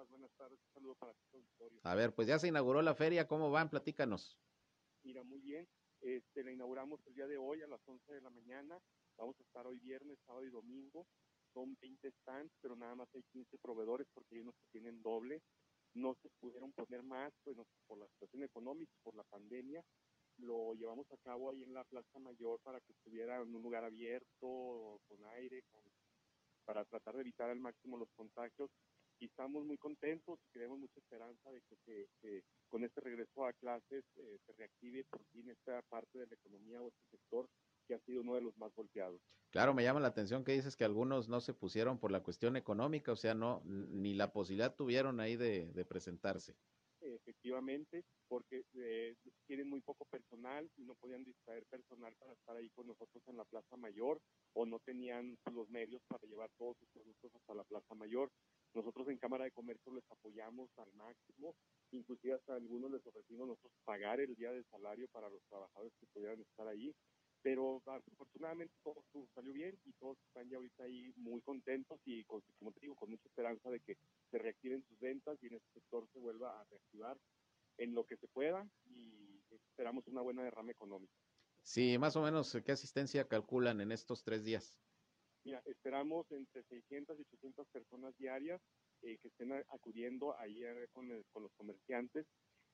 estás? 0.02 0.10
Buenas 0.10 0.32
tardes. 0.38 0.60
Un 0.60 0.74
saludo 0.74 0.96
para 0.96 1.14
todos. 1.32 1.46
A 1.84 1.96
ver, 1.96 2.14
pues 2.14 2.28
ya 2.28 2.40
se 2.40 2.48
inauguró 2.48 2.82
la 2.82 2.96
feria, 2.96 3.28
¿cómo 3.28 3.52
van? 3.52 3.70
Platícanos. 3.70 4.40
Mira, 5.04 5.24
muy 5.24 5.40
bien. 5.40 5.68
Este, 6.02 6.44
la 6.44 6.52
inauguramos 6.52 7.00
el 7.06 7.14
día 7.14 7.28
de 7.28 7.38
hoy 7.38 7.62
a 7.62 7.68
las 7.68 7.82
11 7.88 8.14
de 8.14 8.22
la 8.22 8.30
mañana. 8.30 8.80
Vamos 9.18 9.36
a 9.40 9.44
estar 9.44 9.68
hoy 9.68 9.80
viernes, 9.80 10.18
sábado 10.26 10.46
y 10.46 10.50
domingo. 10.50 11.06
Son 11.54 11.78
20 11.82 12.12
stands, 12.12 12.54
pero 12.62 12.76
nada 12.76 12.96
más 12.96 13.10
hay 13.14 13.24
15 13.32 13.58
proveedores 13.60 14.08
porque 14.14 14.36
hay 14.36 14.42
unos 14.42 14.56
que 14.56 14.72
tienen 14.72 15.02
doble. 15.02 15.42
No 15.94 16.16
se 16.22 16.30
pudieron 16.40 16.72
poner 16.72 17.04
más 17.04 17.34
pues, 17.44 17.58
por 17.88 18.00
la 18.00 18.08
situación 18.08 18.44
económica, 18.44 18.94
por 19.04 19.16
la 19.16 19.24
pandemia. 19.24 19.84
Lo 20.38 20.74
llevamos 20.74 21.12
a 21.12 21.18
cabo 21.18 21.52
ahí 21.52 21.62
en 21.62 21.74
la 21.74 21.84
Plaza 21.84 22.18
Mayor 22.20 22.60
para 22.64 22.80
que 22.80 22.94
estuviera 22.94 23.42
en 23.42 23.54
un 23.54 23.62
lugar 23.62 23.84
abierto, 23.84 25.00
con 25.08 25.24
aire, 25.36 25.62
para 26.66 26.86
tratar 26.86 27.16
de 27.16 27.22
evitar 27.22 27.50
al 27.50 27.60
máximo 27.60 27.98
los 27.98 28.10
contagios 28.16 28.72
y 29.22 29.26
estamos 29.26 29.64
muy 29.66 29.78
contentos 29.78 30.40
y 30.44 30.52
tenemos 30.52 30.80
mucha 30.80 31.00
esperanza 31.00 31.52
de 31.52 31.62
que, 32.22 32.44
con 32.68 32.84
este 32.84 33.02
regreso 33.02 33.46
a 33.46 33.54
clases 33.54 34.04
eh, 34.16 34.38
se 34.46 34.54
reactive 34.54 35.04
por 35.06 35.24
fin 35.32 35.50
esta 35.50 35.82
parte 35.84 36.20
de 36.20 36.26
la 36.26 36.36
economía 36.36 36.82
o 36.82 36.88
este 36.88 37.04
sector 37.12 37.48
que 37.88 37.94
ha 37.94 38.00
sido 38.00 38.22
uno 38.22 38.36
de 38.36 38.42
los 38.42 38.58
más 38.58 38.74
golpeados. 38.74 39.22
Claro, 39.52 39.74
me 39.74 39.84
llama 39.84 40.00
la 40.00 40.08
atención 40.08 40.44
que 40.44 40.54
dices 40.54 40.76
que 40.76 40.86
algunos 40.86 41.30
no 41.30 41.40
se 41.40 41.54
pusieron 41.54 42.00
por 42.00 42.12
la 42.12 42.24
cuestión 42.24 42.56
económica, 42.56 43.12
o 43.12 43.16
sea, 43.16 43.36
no 43.36 43.62
ni 43.66 44.16
la 44.16 44.32
posibilidad 44.34 44.76
tuvieron 44.76 45.20
ahí 45.20 45.36
de, 45.36 45.72
de 45.72 45.86
presentarse. 45.86 46.56
Efectivamente, 47.02 48.04
porque 48.28 48.64
eh, 48.76 49.16
tienen 49.48 49.68
muy 49.68 49.82
poco 49.82 50.06
personal 50.06 50.70
y 50.78 50.84
no 50.84 50.94
podían 50.96 51.24
distraer 51.24 51.66
personal 51.66 52.14
para 52.20 52.34
estar 52.34 52.56
ahí 52.56 52.70
con 52.70 52.88
nosotros 52.88 53.24
en 53.28 53.38
la 53.38 53.44
Plaza 53.46 53.76
Mayor 53.76 54.22
o 54.54 54.66
no 54.66 54.80
tenían 54.80 55.36
los 55.52 55.68
medios 55.70 56.02
para 56.08 56.26
llevar 56.28 56.50
todos 56.58 56.78
sus 56.78 56.88
productos 56.90 57.34
hasta 57.36 57.56
la 57.56 57.64
Plaza 57.64 57.96
Mayor. 57.96 58.30
Nosotros 58.74 59.08
en 59.10 59.18
Cámara 59.18 59.44
de 59.44 59.52
Comercio 59.52 59.94
les 59.94 60.10
apoyamos 60.10 60.70
al 60.78 60.92
máximo, 60.94 61.56
inclusive 61.92 62.36
hasta 62.36 62.56
algunos 62.56 62.92
les 62.92 63.06
ofrecimos 63.06 63.48
nosotros 63.48 63.74
pagar 63.84 64.22
el 64.22 64.34
día 64.36 64.52
de 64.52 64.64
salario 64.66 65.08
para 65.10 65.30
los 65.30 65.44
trabajadores 65.50 65.94
que 66.00 66.08
pudieran 66.08 66.40
estar 66.40 66.68
ahí, 66.68 66.96
pero 67.42 67.82
afortunadamente 67.86 68.74
todo 68.84 69.04
salió 69.34 69.52
bien 69.52 69.78
y 69.86 69.92
todos 69.94 70.18
están 70.28 70.48
ya 70.50 70.58
ahorita 70.58 70.84
ahí 70.84 71.12
muy 71.18 71.42
contentos 71.42 72.00
y 72.06 72.24
como 72.24 72.72
te 72.72 72.80
digo, 72.82 72.96
con 72.96 73.10
mucha 73.10 73.28
esperanza 73.28 73.70
de 73.70 73.80
que 73.80 73.98
se 74.30 74.38
reactiven 74.38 74.84
sus 74.88 75.00
ventas 75.00 75.38
y 75.42 75.48
en 75.48 75.56
este 75.56 75.72
sector 75.74 76.08
se 76.14 76.20
vuelva 76.20 76.60
a 76.60 76.64
reactivar 76.66 77.18
en 77.78 77.94
lo 77.94 78.06
que 78.06 78.16
se 78.18 78.28
pueda 78.28 78.70
y 78.86 79.42
esperamos 79.50 80.08
una 80.08 80.22
buena 80.22 80.44
derrama 80.44 80.72
económica. 80.72 81.14
Sí, 81.64 81.98
más 81.98 82.16
o 82.16 82.22
menos, 82.22 82.58
¿qué 82.66 82.72
asistencia 82.72 83.28
calculan 83.28 83.82
en 83.82 83.92
estos 83.92 84.24
tres 84.24 84.44
días? 84.44 84.76
Mira, 85.44 85.62
esperamos 85.66 86.32
entre 86.32 86.64
600 86.64 87.18
y 87.18 87.22
800 87.22 87.68
personas 87.70 88.16
diarias 88.18 88.62
eh, 89.02 89.18
que 89.20 89.30
estén 89.30 89.52
acudiendo 89.70 90.38
ahí 90.38 90.62
con, 90.92 91.10
con, 91.32 91.44
los 91.44 91.52
comerciantes 91.54 92.28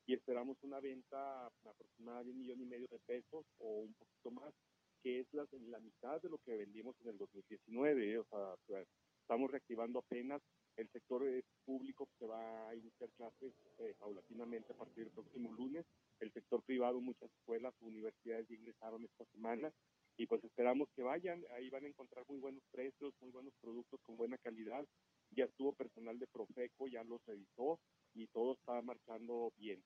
y 0.06 0.14
esperamos 0.14 0.58
una 0.64 0.82
venta 0.82 1.48
aproximada 1.48 2.24
de 2.24 2.32
un 2.32 2.40
millón 2.40 2.62
y 2.62 2.66
medio 2.66 2.88
de 2.90 3.00
pesos 3.00 3.46
o 3.60 3.80
un 3.80 3.94
poquito 3.94 4.32
más, 4.32 4.54
que 5.02 5.22
es 5.22 5.28
la, 5.32 5.46
mitad 5.80 6.22
de 6.22 6.30
lo 6.30 6.40
que 6.40 6.58
vendimos 6.58 7.00
en 7.02 7.10
el 7.10 7.18
2019. 7.18 8.14
¿eh? 8.14 8.18
O 8.20 8.26
sea, 8.26 8.84
estamos 9.22 9.50
reactivando 9.50 10.00
apenas 10.00 10.42
el 10.76 10.90
sector 10.90 11.26
eh, 11.26 11.44
público 11.66 12.10
que 12.20 12.26
va 12.26 12.68
a 12.70 12.76
iniciar 12.76 13.10
clases 13.12 13.54
paulatinamente 13.98 14.74
a 14.74 14.78
partir 14.78 15.06
del 15.06 15.14
próximo 15.14 15.54
lunes. 15.54 15.86
El 16.20 16.34
sector 16.34 16.62
privado, 16.64 17.00
muchas 17.00 17.32
escuelas, 17.32 17.74
universidades 17.80 18.48
ya 18.50 18.56
ingresaron 18.56 19.06
esta 19.06 19.26
semana 19.32 19.72
y 20.18 20.26
pues 20.26 20.44
esperamos 20.44 20.90
que 20.96 21.04
vayan, 21.04 21.44
ahí 21.56 21.70
van 21.70 21.86
a 21.86 21.88
encontrar 21.88 22.26
muy 22.28 22.40
buenos 22.40 22.64
precios, 22.72 23.14
muy 23.22 23.30
buenos 23.32 23.54
productos 23.62 24.00
con 24.02 24.18
buena 24.18 24.38
calidad. 24.40 24.86
Ya 25.32 25.46
estuvo 25.46 25.74
personal 25.74 26.18
de 26.18 26.28
Profeco, 26.28 26.88
ya 26.88 27.04
los 27.04 27.24
revisó 27.26 27.80
y 28.16 28.26
todo 28.28 28.54
está 28.54 28.82
marchando 28.82 29.54
bien. 29.58 29.84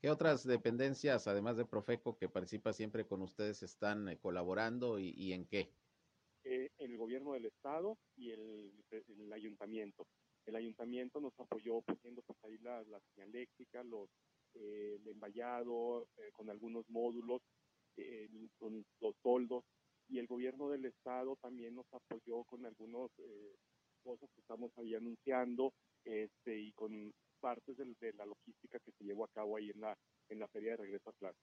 ¿Qué 0.00 0.10
otras 0.10 0.44
dependencias, 0.44 1.26
además 1.26 1.56
de 1.56 1.66
Profeco, 1.66 2.16
que 2.16 2.28
participa 2.28 2.72
siempre 2.72 3.04
con 3.06 3.20
ustedes, 3.20 3.62
están 3.62 4.08
eh, 4.08 4.18
colaborando 4.18 4.98
y, 4.98 5.10
y, 5.10 5.32
en 5.32 5.44
qué? 5.46 5.74
Eh, 6.44 6.70
el 6.78 6.96
gobierno 6.96 7.32
del 7.32 7.46
estado 7.46 7.98
y 8.16 8.30
el, 8.30 8.72
el 8.90 9.32
ayuntamiento. 9.32 10.06
el 10.46 10.56
ayuntamiento 10.56 11.20
nos 11.20 11.38
apoyó 11.38 11.82
poniendo 11.82 12.22
pues 12.22 12.38
ahí 12.44 12.56
la, 12.58 12.82
la 12.84 13.00
los, 13.84 14.08
eh, 14.54 14.98
el 15.00 15.08
envallado, 15.08 16.08
eh, 16.16 16.30
con 16.32 16.48
algunos 16.48 16.88
módulos, 16.88 17.42
eh, 17.98 18.28
con 18.58 18.84
los 19.00 19.14
toldos, 19.22 19.64
y 20.08 20.18
el 20.18 20.26
gobierno 20.26 20.70
del 20.70 20.86
estado 20.86 21.36
también 21.36 21.74
nos 21.74 21.86
apoyó 21.92 22.44
con 22.44 22.64
algunas 22.64 23.10
cosas 24.02 24.30
que 24.34 24.40
estamos 24.40 24.70
ahí 24.78 24.94
anunciando 24.94 25.74
este, 26.04 26.58
y 26.58 26.72
con 26.72 27.12
partes 27.40 27.76
de, 27.76 27.84
de, 28.00 28.12
la 28.14 28.24
logística 28.24 28.78
que 28.78 28.92
se 28.92 29.04
llevó 29.04 29.24
a 29.24 29.32
cabo 29.34 29.56
ahí 29.56 29.70
en 29.70 29.80
la, 29.80 29.94
en 30.30 30.38
la 30.38 30.48
feria 30.48 30.70
de 30.70 30.76
regreso 30.78 31.10
a 31.10 31.12
clase. 31.12 31.38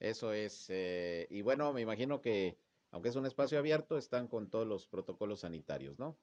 Eso 0.00 0.32
es, 0.32 0.68
y 0.68 1.42
bueno, 1.42 1.72
me 1.72 1.80
imagino 1.80 2.20
que 2.20 2.56
aunque 2.92 3.08
es 3.08 3.16
un 3.16 3.26
espacio 3.26 3.58
abierto, 3.58 3.96
están 3.96 4.28
con 4.28 4.50
todos 4.50 4.66
los 4.66 4.86
protocolos 4.86 5.40
sanitarios, 5.40 5.98
¿no? 5.98 6.18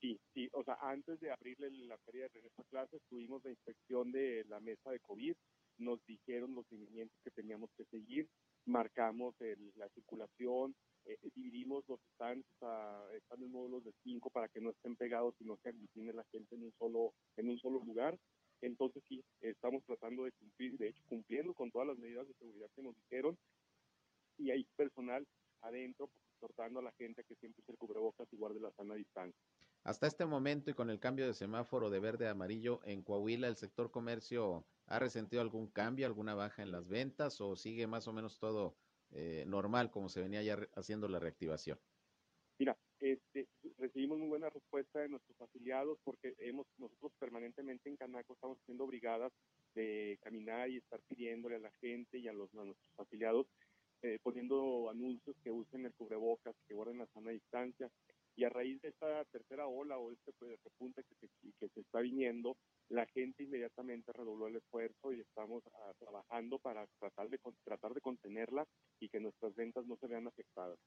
Sí, 0.00 0.18
sí, 0.32 0.48
o 0.52 0.64
sea, 0.64 0.76
antes 0.80 1.20
de 1.20 1.30
abrirle 1.30 1.70
la 1.70 1.98
feria 1.98 2.22
de 2.22 2.28
regreso 2.28 2.62
a 2.62 2.70
clases, 2.70 3.02
tuvimos 3.08 3.44
la 3.44 3.50
inspección 3.50 4.10
de 4.10 4.44
la 4.48 4.58
mesa 4.60 4.90
de 4.90 5.00
COVID, 5.00 5.34
nos 5.78 6.04
dijeron 6.06 6.54
los 6.54 6.66
seguimientos 6.66 7.16
que 7.22 7.30
teníamos 7.30 7.70
que 7.76 7.84
seguir, 7.86 8.28
marcamos 8.66 9.34
el, 9.40 9.72
la 9.76 9.88
circulación, 9.90 10.74
eh, 11.06 11.18
dividimos 11.34 11.84
los 11.88 12.00
stands, 12.14 12.46
están 13.12 13.42
en 13.42 13.52
módulos 13.52 13.84
de 13.84 13.92
cinco 14.02 14.30
para 14.30 14.48
que 14.48 14.60
no 14.60 14.70
estén 14.70 14.96
pegados 14.96 15.34
y 15.40 15.44
no 15.44 15.56
se 15.62 15.68
aglutine 15.68 16.12
la 16.12 16.24
gente 16.32 16.54
en 16.54 16.64
un 16.64 16.72
solo, 16.78 17.12
en 17.36 17.50
un 17.50 17.58
solo 17.58 17.80
lugar. 17.84 18.18
Entonces 18.62 19.02
sí, 19.08 19.22
estamos 19.40 19.84
tratando 19.84 20.24
de 20.24 20.32
cumplir, 20.32 20.78
de 20.78 20.88
hecho 20.88 21.02
cumpliendo 21.08 21.52
con 21.52 21.70
todas 21.70 21.88
las 21.88 21.98
medidas 21.98 22.26
de 22.26 22.34
seguridad 22.34 22.70
que 22.74 22.82
nos 22.82 22.96
dijeron 22.96 23.36
y 24.38 24.50
hay 24.50 24.64
personal 24.76 25.26
adentro 25.60 26.10
exhortando 26.34 26.80
a 26.80 26.82
la 26.82 26.92
gente 26.92 27.24
que 27.24 27.34
siempre 27.36 27.62
se 27.64 27.76
cubrebocas 27.76 28.26
y 28.32 28.36
guarde 28.36 28.60
la 28.60 28.72
sana 28.72 28.94
distancia. 28.94 29.38
Hasta 29.82 30.06
este 30.06 30.24
momento 30.24 30.70
y 30.70 30.74
con 30.74 30.88
el 30.88 30.98
cambio 30.98 31.26
de 31.26 31.34
semáforo 31.34 31.90
de 31.90 32.00
verde 32.00 32.26
a 32.26 32.30
amarillo 32.30 32.80
en 32.84 33.02
Coahuila, 33.02 33.48
¿el 33.48 33.56
sector 33.56 33.90
comercio 33.90 34.64
ha 34.86 34.98
resentido 34.98 35.42
algún 35.42 35.68
cambio, 35.68 36.06
alguna 36.06 36.34
baja 36.34 36.62
en 36.62 36.70
las 36.70 36.88
ventas 36.88 37.40
o 37.40 37.56
sigue 37.56 37.86
más 37.86 38.06
o 38.08 38.12
menos 38.12 38.38
todo 38.38 38.76
eh, 39.10 39.44
normal 39.46 39.90
como 39.90 40.08
se 40.08 40.20
venía 40.20 40.42
ya 40.42 40.58
haciendo 40.74 41.08
la 41.08 41.18
reactivación? 41.18 41.78
Mira, 42.58 42.76
este, 43.00 43.48
recibimos 43.78 44.18
muy 44.18 44.28
buena 44.28 44.50
respuesta 44.50 45.00
de 45.00 45.08
nuestros 45.08 45.40
afiliados 45.40 45.98
porque 46.04 46.34
hemos 46.38 46.66
nosotros 46.78 47.12
permanentemente 47.18 47.88
en 47.88 47.96
Canaco 47.96 48.34
estamos 48.34 48.58
haciendo 48.60 48.86
brigadas 48.86 49.32
de 49.74 50.18
caminar 50.22 50.70
y 50.70 50.78
estar 50.78 51.00
pidiéndole 51.08 51.56
a 51.56 51.60
la 51.60 51.72
gente 51.80 52.18
y 52.18 52.28
a, 52.28 52.32
los, 52.32 52.52
a 52.54 52.64
nuestros 52.64 52.98
afiliados 52.98 53.46
eh, 54.02 54.18
poniendo 54.22 54.90
anuncios 54.90 55.34
que 55.42 55.50
usen 55.50 55.86
el 55.86 55.94
cubrebocas, 55.94 56.54
que 56.68 56.74
guarden 56.74 56.98
la 56.98 57.06
sana 57.06 57.30
distancia, 57.30 57.90
y 58.36 58.44
a 58.44 58.50
raíz 58.50 58.78
de 58.82 58.88
esta 58.88 59.24
tercera 59.26 59.66
ola 59.66 59.96
o 59.96 60.12
este 60.12 60.30
pues, 60.38 60.58
repunte 60.62 61.02
que 61.04 61.14
se, 61.14 61.28
que 61.58 61.68
se 61.70 61.80
está 61.80 62.00
viniendo, 62.00 62.56
la 62.88 63.06
gente 63.06 63.44
inmediatamente 63.44 64.12
redobló 64.12 64.46
el 64.46 64.56
esfuerzo 64.56 65.12
y 65.12 65.20
estamos 65.20 65.62
ah, 65.66 65.92
trabajando 65.98 66.58
para 66.58 66.86
tratar 66.98 67.28
de, 67.28 67.40
tratar 67.64 67.94
de 67.94 68.00
contenerla 68.00 68.66
y 69.00 69.08
que 69.08 69.20
nuestras 69.20 69.54
ventas 69.54 69.86
no 69.86 69.96
se 69.96 70.06
vean 70.06 70.26
afectadas. 70.26 70.78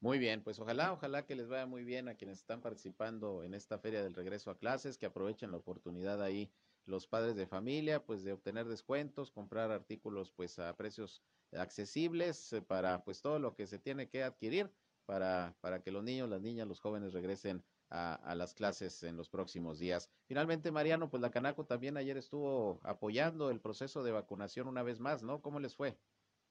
Muy 0.00 0.18
bien, 0.18 0.42
pues 0.44 0.58
ojalá, 0.58 0.92
ojalá 0.92 1.24
que 1.24 1.34
les 1.34 1.48
vaya 1.48 1.66
muy 1.66 1.82
bien 1.82 2.08
a 2.08 2.16
quienes 2.16 2.38
están 2.38 2.60
participando 2.60 3.42
en 3.42 3.54
esta 3.54 3.78
feria 3.78 4.02
del 4.02 4.14
regreso 4.14 4.50
a 4.50 4.58
clases, 4.58 4.98
que 4.98 5.06
aprovechen 5.06 5.50
la 5.50 5.56
oportunidad 5.56 6.22
ahí 6.22 6.52
los 6.84 7.06
padres 7.08 7.36
de 7.36 7.46
familia, 7.46 8.04
pues 8.04 8.22
de 8.22 8.32
obtener 8.32 8.66
descuentos, 8.66 9.30
comprar 9.30 9.70
artículos 9.72 10.30
pues 10.30 10.58
a 10.58 10.76
precios 10.76 11.22
accesibles 11.52 12.52
eh, 12.52 12.62
para 12.62 13.04
pues 13.04 13.20
todo 13.20 13.38
lo 13.38 13.54
que 13.54 13.66
se 13.66 13.78
tiene 13.78 14.08
que 14.08 14.22
adquirir 14.22 14.70
para, 15.04 15.56
para 15.60 15.82
que 15.82 15.90
los 15.90 16.04
niños, 16.04 16.28
las 16.28 16.42
niñas, 16.42 16.68
los 16.68 16.80
jóvenes 16.80 17.12
regresen 17.12 17.64
a, 17.90 18.34
las 18.34 18.54
clases 18.54 19.02
en 19.02 19.16
los 19.16 19.28
próximos 19.28 19.78
días. 19.78 20.10
Finalmente, 20.26 20.70
Mariano, 20.70 21.08
pues 21.08 21.20
la 21.20 21.30
Canaco 21.30 21.64
también 21.66 21.96
ayer 21.96 22.16
estuvo 22.16 22.80
apoyando 22.82 23.50
el 23.50 23.60
proceso 23.60 24.02
de 24.02 24.12
vacunación 24.12 24.68
una 24.68 24.82
vez 24.82 25.00
más, 25.00 25.22
¿no? 25.22 25.40
¿Cómo 25.40 25.60
les 25.60 25.74
fue? 25.74 25.96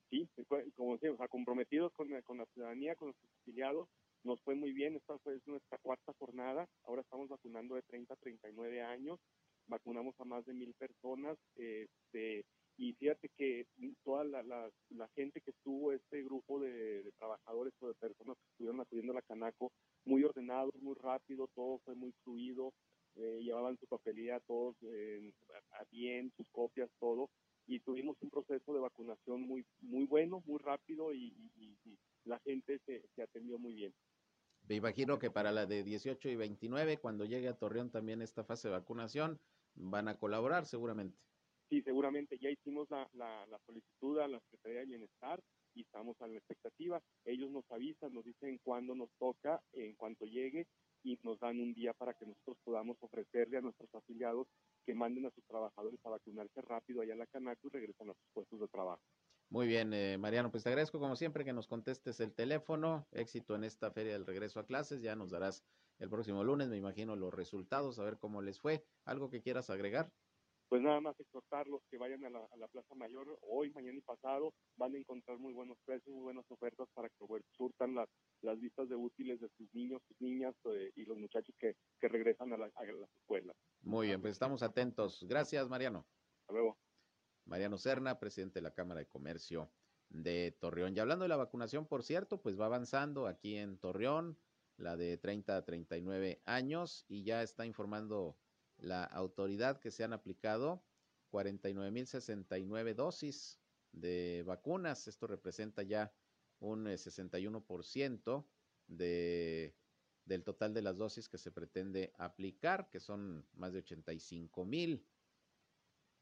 Sí, 0.10 0.30
como 0.76 0.98
decía, 0.98 1.12
comprometidos 1.30 1.92
con, 1.94 2.10
con 2.22 2.38
la 2.38 2.46
ciudadanía, 2.48 2.96
con 2.96 3.10
los 3.10 3.18
afiliados, 3.42 3.90
nos 4.24 4.42
fue 4.42 4.56
muy 4.56 4.72
bien, 4.72 4.96
esta 4.96 5.18
fue 5.20 5.40
nuestra 5.46 5.78
cuarta 5.80 6.14
jornada, 6.18 6.68
ahora 6.86 7.02
estamos 7.02 7.30
vacunando 7.30 7.76
de 7.76 7.84
30 7.84 8.14
a 8.14 8.18
39 8.18 8.82
años, 8.82 9.20
vacunamos 9.68 10.16
a 10.20 10.26
más 10.26 10.46
de 10.46 10.54
mil 10.54 10.74
personas, 10.74 11.38
este, 11.56 12.46
y 12.78 12.94
fíjate 12.94 13.30
que 13.38 13.68
toda 14.04 14.24
la, 14.24 14.44
la, 14.44 15.08
gente 15.16 15.42
que 15.42 15.52
estuvo, 15.52 15.92
este 15.92 16.24
grupo 16.24 16.60
de, 16.60 17.10
trabajadores 17.18 17.74
o 17.80 17.88
de 17.88 17.94
personas 17.94 18.38
que 18.38 18.52
estuvieron 18.52 18.82
acudiendo 18.82 19.14
a 19.14 19.16
la 19.16 19.22
Canaco, 19.22 19.72
muy 20.06 20.24
ordenados, 20.24 20.74
muy 20.82 20.96
rápido, 20.96 21.50
todo 21.56 21.80
fue 21.80 21.96
muy 21.96 22.12
fluido, 22.24 22.74
eh, 23.16 23.40
llevaban 23.42 23.78
su 23.78 23.88
papelía 23.88 24.40
todos 24.42 24.76
eh, 24.84 25.34
a 25.80 25.84
bien, 25.92 26.32
sus 26.38 26.48
copias, 26.52 26.90
todo, 27.00 27.30
y 27.68 27.80
tuvimos 27.80 28.18
un 28.22 28.30
proceso 28.30 28.74
de 28.74 28.80
vacunación 28.80 29.42
muy 29.42 29.66
muy 29.82 30.06
bueno, 30.06 30.44
muy 30.46 30.60
rápido 30.60 31.14
y, 31.14 31.34
la 32.26 32.40
gente 32.40 32.80
se, 32.88 33.04
se 33.16 33.22
atendió 33.22 33.60
muy 33.60 33.76
bien. 33.76 33.94
Me 34.68 34.74
imagino 34.74 35.20
que 35.20 35.30
para 35.30 35.52
la 35.52 35.68
de 35.68 35.84
18 35.84 36.28
y 36.30 36.36
29, 36.36 36.98
cuando 36.98 37.24
llegue 37.24 37.48
a 37.48 37.54
Torreón 37.54 37.92
también 37.92 38.24
esta 38.24 38.44
fase 38.44 38.68
de 38.68 38.74
vacunación, 38.74 39.40
van 39.76 40.08
a 40.08 40.18
colaborar 40.18 40.66
seguramente. 40.66 41.20
Sí, 41.70 41.82
seguramente 41.82 42.38
ya 42.40 42.50
hicimos 42.50 42.90
la, 42.90 43.08
la, 43.14 43.60
solicitud 43.66 44.20
a 44.20 44.28
la 44.28 44.40
Secretaría 44.40 44.80
de 44.80 44.86
Bienestar 44.86 45.40
y 45.76 45.82
estamos 45.82 46.20
a 46.22 46.28
la 46.28 46.38
expectativa. 46.38 47.02
Ellos 47.26 47.52
nos 47.52 47.70
avisan, 47.72 48.14
nos 48.14 48.26
dicen 48.26 48.60
cuándo 48.64 48.96
nos 48.96 49.10
toca, 49.20 49.62
en 49.74 49.96
cuanto 49.96 50.26
llegue, 50.26 50.68
y 51.04 51.20
nos 51.22 51.40
dan 51.40 51.60
un 51.60 51.74
día 51.74 51.94
para 51.94 52.14
que 52.14 52.26
nosotros 52.26 52.58
podamos 52.64 52.98
ofrecerle 53.02 53.58
a 53.58 53.62
nuestros 53.62 53.94
afiliados 53.94 54.48
que 54.86 54.96
manden 54.96 55.28
a 55.28 55.32
sus 55.32 55.44
trabajadores 55.46 56.00
a 56.04 56.10
vacunarse 56.10 56.62
rápido 56.62 57.02
allá 57.02 57.14
a 57.14 57.18
la 57.18 57.28
Canaco 57.28 57.68
y 57.68 57.72
regresan 57.72 58.10
a 58.10 58.14
sus 58.14 58.28
puestos 58.34 58.60
de 58.60 58.68
trabajo. 58.68 59.04
Muy 59.50 59.68
bien, 59.68 59.94
eh, 59.94 60.18
Mariano, 60.18 60.50
pues 60.50 60.64
te 60.64 60.70
agradezco 60.70 61.00
como 61.00 61.16
siempre 61.16 61.46
que 61.46 61.54
nos 61.54 61.68
contestes 61.68 62.20
el 62.20 62.34
teléfono. 62.34 63.08
Éxito 63.12 63.56
en 63.56 63.64
esta 63.64 63.92
feria 63.92 64.14
del 64.14 64.26
regreso 64.26 64.60
a 64.60 64.66
clases. 64.66 65.02
Ya 65.04 65.16
nos 65.16 65.30
darás 65.30 65.64
el 66.00 66.10
próximo 66.10 66.44
lunes, 66.44 66.70
me 66.70 66.78
imagino, 66.78 67.16
los 67.16 67.34
resultados, 67.34 68.00
a 68.00 68.04
ver 68.04 68.18
cómo 68.18 68.42
les 68.42 68.60
fue. 68.60 68.84
¿Algo 69.06 69.30
que 69.30 69.42
quieras 69.42 69.70
agregar? 69.70 70.12
Pues 70.70 70.82
nada 70.82 71.00
más 71.00 71.20
exhortarlos 71.20 71.82
que 71.90 71.98
vayan 71.98 72.26
a 72.26 72.30
la, 72.30 72.68
Plaza 72.68 72.96
Mayor 72.96 73.38
hoy, 73.42 73.72
mañana 73.72 73.98
y 73.98 74.02
pasado, 74.02 74.54
van 74.78 74.96
a 74.96 74.98
encontrar 74.98 75.38
muy 75.38 75.54
buenos 75.54 75.78
precios, 75.86 76.14
muy 76.14 76.24
buenas 76.24 76.46
ofertas 76.50 76.88
para 76.94 77.10
que 77.10 77.16
surtan 77.56 77.96
las, 77.96 78.10
las 78.42 78.60
vistas 78.60 78.90
de 78.90 78.96
útiles 78.96 79.40
de 79.40 79.50
sus 79.58 79.74
niños, 79.74 80.02
sus 80.08 80.20
niñas 80.20 80.56
eh, 80.66 80.92
y 80.96 81.06
los 81.06 81.18
muchachos 81.18 81.56
que, 81.60 81.76
que 82.00 82.08
regresan 82.08 82.52
a, 82.54 82.58
la, 82.58 82.66
a 82.66 82.84
las 82.84 83.16
escuelas. 83.16 83.56
Muy 83.82 84.08
bien, 84.08 84.22
pues 84.22 84.32
estamos 84.32 84.64
atentos. 84.64 85.26
Gracias, 85.28 85.70
Mariano. 85.70 86.06
Hasta 86.42 86.54
luego. 86.54 86.78
Mariano 87.46 87.78
Serna, 87.78 88.20
presidente 88.20 88.56
de 88.56 88.64
la 88.64 88.74
Cámara 88.74 89.00
de 89.00 89.08
Comercio 89.08 89.72
de 90.10 90.52
Torreón. 90.60 90.96
Y 90.96 91.00
hablando 91.00 91.24
de 91.24 91.30
la 91.30 91.38
vacunación, 91.38 91.86
por 91.86 92.04
cierto, 92.04 92.42
pues 92.42 92.60
va 92.60 92.66
avanzando 92.66 93.28
aquí 93.28 93.56
en 93.58 93.78
Torreón, 93.78 94.38
la 94.78 94.98
de 94.98 95.18
30 95.18 95.58
a 95.58 95.66
39 95.66 96.42
años, 96.46 97.06
y 97.08 97.24
ya 97.24 97.44
está 97.44 97.66
informando 97.66 98.38
la 98.86 99.04
autoridad 99.04 99.80
que 99.80 99.92
se 99.92 100.04
han 100.04 100.14
aplicado 100.14 100.84
49.069 101.32 102.94
dosis 102.94 103.60
de 103.92 104.44
vacunas. 104.46 105.08
Esto 105.08 105.28
representa 105.28 105.84
ya 105.84 106.14
un 106.60 106.86
61% 106.86 108.40
eh, 108.40 108.46
de, 108.88 109.76
del 110.26 110.44
total 110.44 110.74
de 110.74 110.82
las 110.82 110.98
dosis 110.98 111.28
que 111.28 111.38
se 111.38 111.52
pretende 111.52 112.14
aplicar, 112.18 112.90
que 112.90 113.00
son 113.00 113.46
más 113.54 113.74
de 113.74 113.80
85 113.80 114.66
mil. 114.66 115.06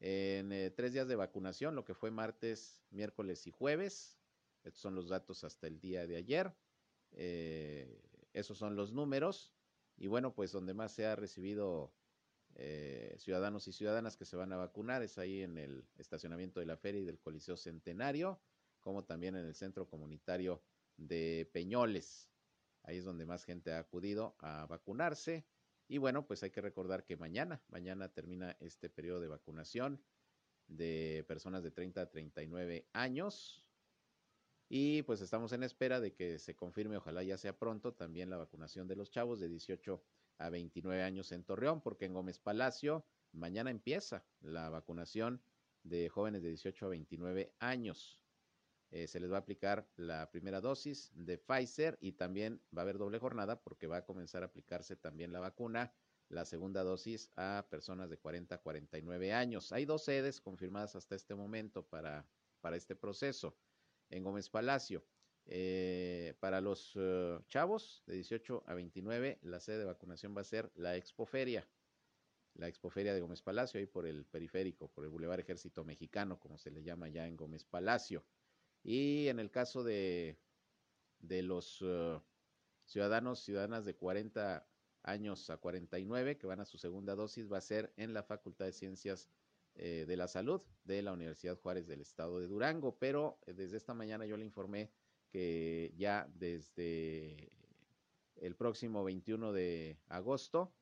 En 0.00 0.50
eh, 0.52 0.70
tres 0.70 0.92
días 0.92 1.06
de 1.06 1.16
vacunación, 1.16 1.74
lo 1.74 1.84
que 1.84 1.94
fue 1.94 2.10
martes, 2.10 2.82
miércoles 2.90 3.46
y 3.46 3.50
jueves. 3.50 4.18
Estos 4.64 4.80
son 4.80 4.94
los 4.94 5.08
datos 5.08 5.44
hasta 5.44 5.66
el 5.66 5.78
día 5.80 6.06
de 6.06 6.16
ayer. 6.16 6.54
Eh, 7.12 8.02
esos 8.32 8.56
son 8.56 8.74
los 8.74 8.92
números. 8.92 9.52
Y 9.96 10.06
bueno, 10.06 10.34
pues 10.34 10.50
donde 10.50 10.74
más 10.74 10.92
se 10.92 11.06
ha 11.06 11.14
recibido 11.14 11.92
eh, 12.56 13.16
ciudadanos 13.18 13.66
y 13.68 13.72
ciudadanas 13.72 14.16
que 14.16 14.24
se 14.24 14.36
van 14.36 14.52
a 14.52 14.56
vacunar 14.56 15.02
es 15.02 15.18
ahí 15.18 15.42
en 15.42 15.58
el 15.58 15.84
estacionamiento 15.98 16.60
de 16.60 16.66
la 16.66 16.76
feria 16.76 17.00
y 17.00 17.04
del 17.04 17.18
Coliseo 17.18 17.56
Centenario, 17.56 18.40
como 18.80 19.04
también 19.04 19.34
en 19.34 19.46
el 19.46 19.54
centro 19.54 19.88
comunitario 19.88 20.62
de 20.96 21.50
Peñoles. 21.52 22.30
Ahí 22.82 22.98
es 22.98 23.04
donde 23.04 23.26
más 23.26 23.44
gente 23.44 23.72
ha 23.72 23.78
acudido 23.78 24.36
a 24.40 24.66
vacunarse. 24.66 25.46
Y 25.88 25.98
bueno, 25.98 26.26
pues 26.26 26.42
hay 26.42 26.50
que 26.50 26.60
recordar 26.60 27.04
que 27.04 27.16
mañana, 27.16 27.62
mañana 27.68 28.08
termina 28.12 28.56
este 28.60 28.88
periodo 28.88 29.20
de 29.20 29.28
vacunación 29.28 30.02
de 30.66 31.24
personas 31.26 31.62
de 31.62 31.70
30 31.70 32.02
a 32.02 32.10
39 32.10 32.88
años. 32.92 33.64
Y 34.68 35.02
pues 35.02 35.20
estamos 35.20 35.52
en 35.52 35.62
espera 35.62 36.00
de 36.00 36.14
que 36.14 36.38
se 36.38 36.56
confirme, 36.56 36.96
ojalá 36.96 37.22
ya 37.22 37.36
sea 37.36 37.58
pronto, 37.58 37.92
también 37.94 38.30
la 38.30 38.36
vacunación 38.36 38.88
de 38.88 38.96
los 38.96 39.10
chavos 39.10 39.40
de 39.40 39.48
18 39.48 39.94
a 39.94 40.23
29 40.38 41.02
años 41.02 41.32
en 41.32 41.44
Torreón, 41.44 41.80
porque 41.80 42.04
en 42.04 42.14
Gómez 42.14 42.38
Palacio 42.38 43.04
mañana 43.32 43.70
empieza 43.70 44.24
la 44.40 44.70
vacunación 44.70 45.42
de 45.82 46.08
jóvenes 46.08 46.42
de 46.42 46.48
18 46.48 46.86
a 46.86 46.88
29 46.90 47.54
años. 47.58 48.18
Eh, 48.90 49.08
se 49.08 49.18
les 49.18 49.30
va 49.30 49.36
a 49.36 49.40
aplicar 49.40 49.88
la 49.96 50.30
primera 50.30 50.60
dosis 50.60 51.10
de 51.14 51.36
Pfizer 51.38 51.98
y 52.00 52.12
también 52.12 52.62
va 52.76 52.82
a 52.82 52.84
haber 52.84 52.98
doble 52.98 53.18
jornada 53.18 53.60
porque 53.60 53.86
va 53.86 53.98
a 53.98 54.04
comenzar 54.04 54.42
a 54.42 54.46
aplicarse 54.46 54.94
también 54.96 55.32
la 55.32 55.40
vacuna, 55.40 55.92
la 56.28 56.44
segunda 56.44 56.84
dosis 56.84 57.30
a 57.36 57.66
personas 57.70 58.08
de 58.08 58.18
40 58.18 58.54
a 58.54 58.58
49 58.58 59.32
años. 59.32 59.72
Hay 59.72 59.84
dos 59.84 60.04
sedes 60.04 60.40
confirmadas 60.40 60.94
hasta 60.94 61.16
este 61.16 61.34
momento 61.34 61.86
para, 61.86 62.26
para 62.60 62.76
este 62.76 62.94
proceso 62.94 63.56
en 64.10 64.22
Gómez 64.22 64.48
Palacio. 64.48 65.04
Eh, 65.46 66.34
para 66.40 66.60
los 66.60 66.92
eh, 66.96 67.38
chavos 67.48 68.02
de 68.06 68.14
18 68.14 68.64
a 68.66 68.74
29, 68.74 69.38
la 69.42 69.60
sede 69.60 69.78
de 69.78 69.84
vacunación 69.84 70.34
va 70.36 70.40
a 70.40 70.44
ser 70.44 70.70
la 70.74 70.96
Expoferia, 70.96 71.68
la 72.54 72.68
Expoferia 72.68 73.12
de 73.12 73.20
Gómez 73.20 73.42
Palacio, 73.42 73.78
ahí 73.78 73.86
por 73.86 74.06
el 74.06 74.24
periférico, 74.24 74.88
por 74.88 75.04
el 75.04 75.10
Boulevard 75.10 75.40
Ejército 75.40 75.84
Mexicano, 75.84 76.38
como 76.40 76.58
se 76.58 76.70
le 76.70 76.82
llama 76.82 77.08
ya 77.08 77.26
en 77.26 77.36
Gómez 77.36 77.64
Palacio. 77.64 78.24
Y 78.82 79.28
en 79.28 79.38
el 79.38 79.50
caso 79.50 79.82
de, 79.82 80.38
los 81.20 81.80
uh, 81.82 82.20
ciudadanos, 82.84 83.40
ciudadanas 83.40 83.84
de 83.84 83.96
40 83.96 84.66
años 85.02 85.50
a 85.50 85.56
49 85.58 86.38
que 86.38 86.46
van 86.46 86.60
a 86.60 86.64
su 86.64 86.78
segunda 86.78 87.14
dosis, 87.14 87.50
va 87.50 87.58
a 87.58 87.62
ser 87.62 87.92
en 87.96 88.14
la 88.14 88.22
Facultad 88.22 88.66
de 88.66 88.72
Ciencias 88.72 89.28
eh, 89.74 90.04
de 90.06 90.16
la 90.16 90.28
Salud 90.28 90.62
de 90.84 91.02
la 91.02 91.12
Universidad 91.12 91.58
Juárez 91.58 91.86
del 91.86 92.00
Estado 92.00 92.38
de 92.40 92.46
Durango. 92.46 92.96
Pero 92.98 93.38
eh, 93.46 93.54
desde 93.54 93.76
esta 93.76 93.94
mañana 93.94 94.26
yo 94.26 94.36
le 94.36 94.44
informé 94.44 94.92
que 95.34 95.92
ya 95.96 96.30
desde 96.32 97.50
el 98.36 98.54
próximo 98.54 99.02
21 99.02 99.52
de 99.52 99.98
agosto 100.06 100.72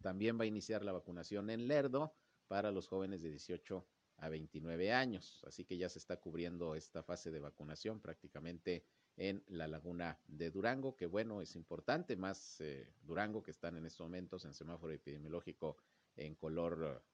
también 0.00 0.40
va 0.40 0.44
a 0.44 0.46
iniciar 0.46 0.82
la 0.82 0.92
vacunación 0.92 1.50
en 1.50 1.68
Lerdo 1.68 2.16
para 2.48 2.72
los 2.72 2.88
jóvenes 2.88 3.20
de 3.20 3.28
18 3.28 3.86
a 4.16 4.30
29 4.30 4.94
años. 4.94 5.44
Así 5.46 5.66
que 5.66 5.76
ya 5.76 5.90
se 5.90 5.98
está 5.98 6.16
cubriendo 6.16 6.74
esta 6.74 7.02
fase 7.02 7.30
de 7.30 7.38
vacunación 7.38 8.00
prácticamente 8.00 8.86
en 9.18 9.44
la 9.46 9.68
laguna 9.68 10.18
de 10.26 10.50
Durango, 10.50 10.96
que 10.96 11.04
bueno, 11.04 11.42
es 11.42 11.54
importante, 11.54 12.16
más 12.16 12.58
eh, 12.62 12.94
Durango 13.02 13.42
que 13.42 13.50
están 13.50 13.76
en 13.76 13.84
estos 13.84 14.06
momentos 14.06 14.46
en 14.46 14.54
semáforo 14.54 14.94
epidemiológico 14.94 15.76
en 16.16 16.34
color, 16.34 17.04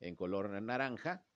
en 0.00 0.16
color 0.16 0.48
naranja. 0.62 1.26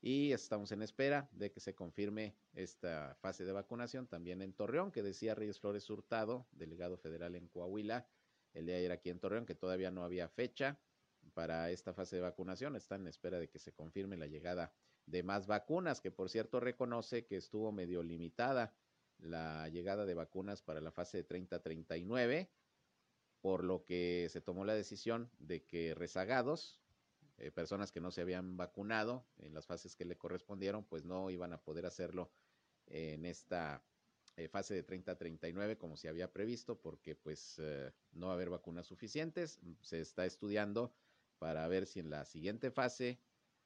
Y 0.00 0.32
estamos 0.32 0.72
en 0.72 0.82
espera 0.82 1.28
de 1.32 1.50
que 1.50 1.60
se 1.60 1.74
confirme 1.74 2.36
esta 2.52 3.16
fase 3.16 3.44
de 3.44 3.52
vacunación 3.52 4.06
también 4.06 4.42
en 4.42 4.52
Torreón, 4.52 4.92
que 4.92 5.02
decía 5.02 5.34
Reyes 5.34 5.58
Flores 5.58 5.88
Hurtado, 5.90 6.46
delegado 6.52 6.96
federal 6.96 7.34
en 7.34 7.48
Coahuila, 7.48 8.06
el 8.52 8.66
día 8.66 8.74
de 8.74 8.80
ayer 8.80 8.92
aquí 8.92 9.10
en 9.10 9.18
Torreón, 9.18 9.46
que 9.46 9.54
todavía 9.54 9.90
no 9.90 10.04
había 10.04 10.28
fecha 10.28 10.78
para 11.34 11.70
esta 11.70 11.92
fase 11.92 12.16
de 12.16 12.22
vacunación. 12.22 12.76
Están 12.76 13.02
en 13.02 13.08
espera 13.08 13.38
de 13.38 13.48
que 13.48 13.58
se 13.58 13.72
confirme 13.72 14.16
la 14.16 14.26
llegada 14.26 14.72
de 15.06 15.22
más 15.22 15.46
vacunas, 15.46 16.00
que 16.00 16.10
por 16.10 16.28
cierto 16.28 16.60
reconoce 16.60 17.26
que 17.26 17.36
estuvo 17.36 17.72
medio 17.72 18.02
limitada 18.02 18.74
la 19.18 19.68
llegada 19.68 20.04
de 20.04 20.14
vacunas 20.14 20.62
para 20.62 20.80
la 20.80 20.92
fase 20.92 21.18
de 21.18 21.28
30-39, 21.28 22.48
por 23.40 23.64
lo 23.64 23.84
que 23.84 24.28
se 24.30 24.40
tomó 24.40 24.64
la 24.64 24.74
decisión 24.74 25.30
de 25.38 25.64
que 25.64 25.94
rezagados, 25.94 26.80
eh, 27.38 27.50
personas 27.50 27.92
que 27.92 28.00
no 28.00 28.10
se 28.10 28.22
habían 28.22 28.56
vacunado 28.56 29.26
en 29.38 29.54
las 29.54 29.66
fases 29.66 29.94
que 29.94 30.04
le 30.04 30.16
correspondieron, 30.16 30.84
pues 30.84 31.04
no 31.04 31.30
iban 31.30 31.52
a 31.52 31.60
poder 31.62 31.86
hacerlo 31.86 32.30
en 32.86 33.26
esta 33.26 33.82
eh, 34.36 34.48
fase 34.48 34.74
de 34.74 34.82
30 34.82 35.12
a 35.12 35.16
39 35.16 35.78
como 35.78 35.96
se 35.96 36.08
había 36.08 36.32
previsto, 36.32 36.80
porque 36.80 37.14
pues 37.14 37.56
eh, 37.58 37.92
no 38.12 38.26
va 38.26 38.32
a 38.32 38.34
haber 38.36 38.50
vacunas 38.50 38.86
suficientes. 38.86 39.60
Se 39.80 40.00
está 40.00 40.24
estudiando 40.24 40.94
para 41.38 41.66
ver 41.68 41.86
si 41.86 42.00
en 42.00 42.10
la 42.10 42.24
siguiente 42.24 42.70
fase 42.70 43.20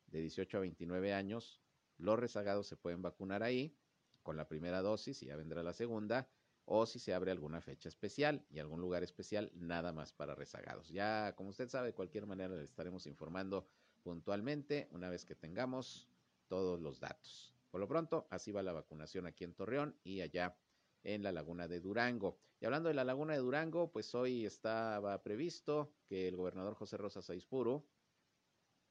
de 0.06 0.20
18 0.20 0.58
a 0.58 0.60
29 0.60 1.12
años 1.12 1.62
los 1.96 2.18
rezagados 2.18 2.66
se 2.66 2.76
pueden 2.76 3.02
vacunar 3.02 3.42
ahí 3.42 3.76
con 4.22 4.36
la 4.36 4.48
primera 4.48 4.82
dosis 4.82 5.22
y 5.22 5.26
ya 5.26 5.36
vendrá 5.36 5.62
la 5.62 5.72
segunda, 5.72 6.28
o 6.64 6.86
si 6.86 6.98
se 6.98 7.14
abre 7.14 7.30
alguna 7.30 7.60
fecha 7.60 7.88
especial 7.88 8.44
y 8.50 8.58
algún 8.58 8.80
lugar 8.80 9.02
especial 9.02 9.50
nada 9.54 9.92
más 9.92 10.12
para 10.12 10.34
rezagados. 10.34 10.88
Ya, 10.88 11.34
como 11.36 11.50
usted 11.50 11.68
sabe, 11.68 11.88
de 11.88 11.94
cualquier 11.94 12.26
manera 12.26 12.54
le 12.54 12.64
estaremos 12.64 13.06
informando 13.06 13.66
puntualmente 14.02 14.88
una 14.92 15.08
vez 15.08 15.24
que 15.24 15.34
tengamos 15.34 16.08
todos 16.48 16.80
los 16.80 17.00
datos. 17.00 17.54
Por 17.70 17.80
lo 17.80 17.88
pronto, 17.88 18.26
así 18.30 18.52
va 18.52 18.62
la 18.62 18.72
vacunación 18.72 19.26
aquí 19.26 19.44
en 19.44 19.54
Torreón 19.54 19.96
y 20.02 20.20
allá 20.20 20.56
en 21.04 21.22
la 21.22 21.32
laguna 21.32 21.68
de 21.68 21.80
Durango. 21.80 22.38
Y 22.60 22.66
hablando 22.66 22.88
de 22.88 22.94
la 22.94 23.04
laguna 23.04 23.32
de 23.32 23.38
Durango, 23.38 23.90
pues 23.90 24.14
hoy 24.14 24.44
estaba 24.44 25.22
previsto 25.22 25.92
que 26.06 26.28
el 26.28 26.36
gobernador 26.36 26.74
José 26.74 26.96
Rosa 26.96 27.22
Saizpuro 27.22 27.86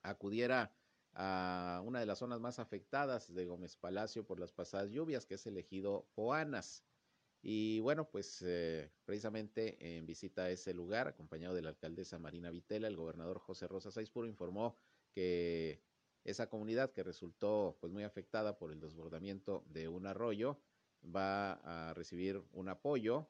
acudiera 0.01 0.73
a 1.13 1.81
una 1.85 1.99
de 1.99 2.05
las 2.05 2.19
zonas 2.19 2.39
más 2.39 2.59
afectadas 2.59 3.33
de 3.33 3.45
Gómez 3.45 3.75
Palacio 3.75 4.25
por 4.25 4.39
las 4.39 4.53
pasadas 4.53 4.91
lluvias, 4.91 5.25
que 5.25 5.35
es 5.35 5.45
el 5.45 5.57
ejido 5.57 6.07
Poanas. 6.15 6.83
Y 7.41 7.79
bueno, 7.79 8.09
pues 8.09 8.41
eh, 8.45 8.91
precisamente 9.05 9.97
en 9.97 10.05
visita 10.05 10.43
a 10.43 10.49
ese 10.49 10.73
lugar, 10.73 11.07
acompañado 11.07 11.55
de 11.55 11.61
la 11.61 11.69
alcaldesa 11.69 12.19
Marina 12.19 12.49
Vitela, 12.51 12.87
el 12.87 12.97
gobernador 12.97 13.39
José 13.39 13.67
Rosa 13.67 13.91
Saizpuro 13.91 14.27
informó 14.27 14.77
que 15.11 15.81
esa 16.25 16.49
comunidad 16.49 16.91
que 16.91 17.03
resultó 17.03 17.77
pues 17.79 17.93
muy 17.93 18.03
afectada 18.03 18.57
por 18.57 18.71
el 18.71 18.81
desbordamiento 18.81 19.63
de 19.67 19.87
un 19.87 20.05
arroyo 20.05 20.59
va 21.03 21.53
a 21.53 21.93
recibir 21.93 22.43
un 22.51 22.67
apoyo 22.67 23.29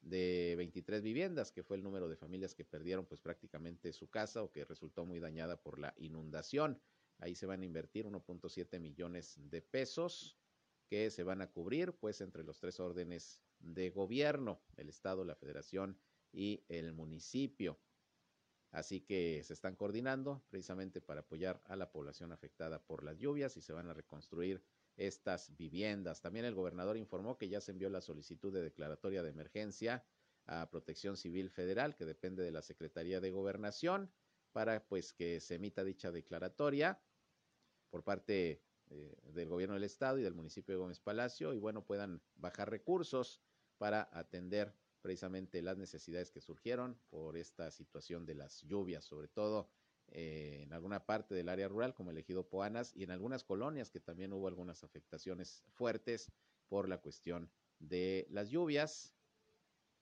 de 0.00 0.54
23 0.56 1.00
viviendas, 1.02 1.52
que 1.52 1.62
fue 1.62 1.76
el 1.76 1.84
número 1.84 2.08
de 2.08 2.16
familias 2.16 2.56
que 2.56 2.64
perdieron 2.64 3.06
pues 3.06 3.20
prácticamente 3.20 3.92
su 3.92 4.10
casa 4.10 4.42
o 4.42 4.50
que 4.50 4.64
resultó 4.64 5.04
muy 5.04 5.20
dañada 5.20 5.62
por 5.62 5.78
la 5.78 5.94
inundación. 5.96 6.80
Ahí 7.18 7.36
se 7.36 7.46
van 7.46 7.62
a 7.62 7.64
invertir 7.64 8.04
1.7 8.04 8.80
millones 8.80 9.36
de 9.38 9.62
pesos 9.62 10.36
que 10.92 11.10
se 11.10 11.22
van 11.22 11.40
a 11.40 11.50
cubrir 11.50 11.94
pues 11.94 12.20
entre 12.20 12.44
los 12.44 12.58
tres 12.58 12.78
órdenes 12.78 13.40
de 13.60 13.88
gobierno, 13.88 14.60
el 14.76 14.90
Estado, 14.90 15.24
la 15.24 15.34
Federación 15.34 15.98
y 16.30 16.66
el 16.68 16.92
municipio. 16.92 17.80
Así 18.72 19.00
que 19.00 19.42
se 19.42 19.54
están 19.54 19.74
coordinando 19.74 20.44
precisamente 20.50 21.00
para 21.00 21.20
apoyar 21.20 21.62
a 21.64 21.76
la 21.76 21.90
población 21.90 22.30
afectada 22.30 22.84
por 22.84 23.04
las 23.04 23.16
lluvias 23.16 23.56
y 23.56 23.62
se 23.62 23.72
van 23.72 23.88
a 23.88 23.94
reconstruir 23.94 24.62
estas 24.98 25.56
viviendas. 25.56 26.20
También 26.20 26.44
el 26.44 26.54
gobernador 26.54 26.98
informó 26.98 27.38
que 27.38 27.48
ya 27.48 27.62
se 27.62 27.72
envió 27.72 27.88
la 27.88 28.02
solicitud 28.02 28.52
de 28.52 28.60
declaratoria 28.60 29.22
de 29.22 29.30
emergencia 29.30 30.04
a 30.44 30.68
Protección 30.68 31.16
Civil 31.16 31.48
Federal, 31.48 31.96
que 31.96 32.04
depende 32.04 32.42
de 32.42 32.52
la 32.52 32.60
Secretaría 32.60 33.18
de 33.22 33.30
Gobernación, 33.30 34.12
para 34.52 34.86
pues 34.86 35.14
que 35.14 35.40
se 35.40 35.54
emita 35.54 35.84
dicha 35.84 36.12
declaratoria 36.12 37.00
por 37.88 38.04
parte 38.04 38.62
eh, 38.92 39.16
del 39.32 39.48
gobierno 39.48 39.74
del 39.74 39.84
estado 39.84 40.18
y 40.18 40.22
del 40.22 40.34
municipio 40.34 40.74
de 40.74 40.78
Gómez 40.78 41.00
Palacio 41.00 41.54
y 41.54 41.58
bueno, 41.58 41.84
puedan 41.84 42.20
bajar 42.36 42.70
recursos 42.70 43.40
para 43.78 44.10
atender 44.12 44.76
precisamente 45.00 45.62
las 45.62 45.78
necesidades 45.78 46.30
que 46.30 46.42
surgieron 46.42 46.98
por 47.08 47.36
esta 47.36 47.70
situación 47.70 48.26
de 48.26 48.34
las 48.34 48.60
lluvias, 48.62 49.04
sobre 49.04 49.28
todo 49.28 49.70
eh, 50.08 50.60
en 50.62 50.72
alguna 50.74 51.06
parte 51.06 51.34
del 51.34 51.48
área 51.48 51.68
rural 51.68 51.94
como 51.94 52.10
el 52.10 52.18
ejido 52.18 52.48
Poanas 52.48 52.94
y 52.94 53.04
en 53.04 53.10
algunas 53.10 53.44
colonias 53.44 53.90
que 53.90 54.00
también 54.00 54.32
hubo 54.34 54.46
algunas 54.46 54.84
afectaciones 54.84 55.64
fuertes 55.70 56.30
por 56.68 56.88
la 56.88 56.98
cuestión 56.98 57.50
de 57.78 58.26
las 58.30 58.50
lluvias 58.50 59.14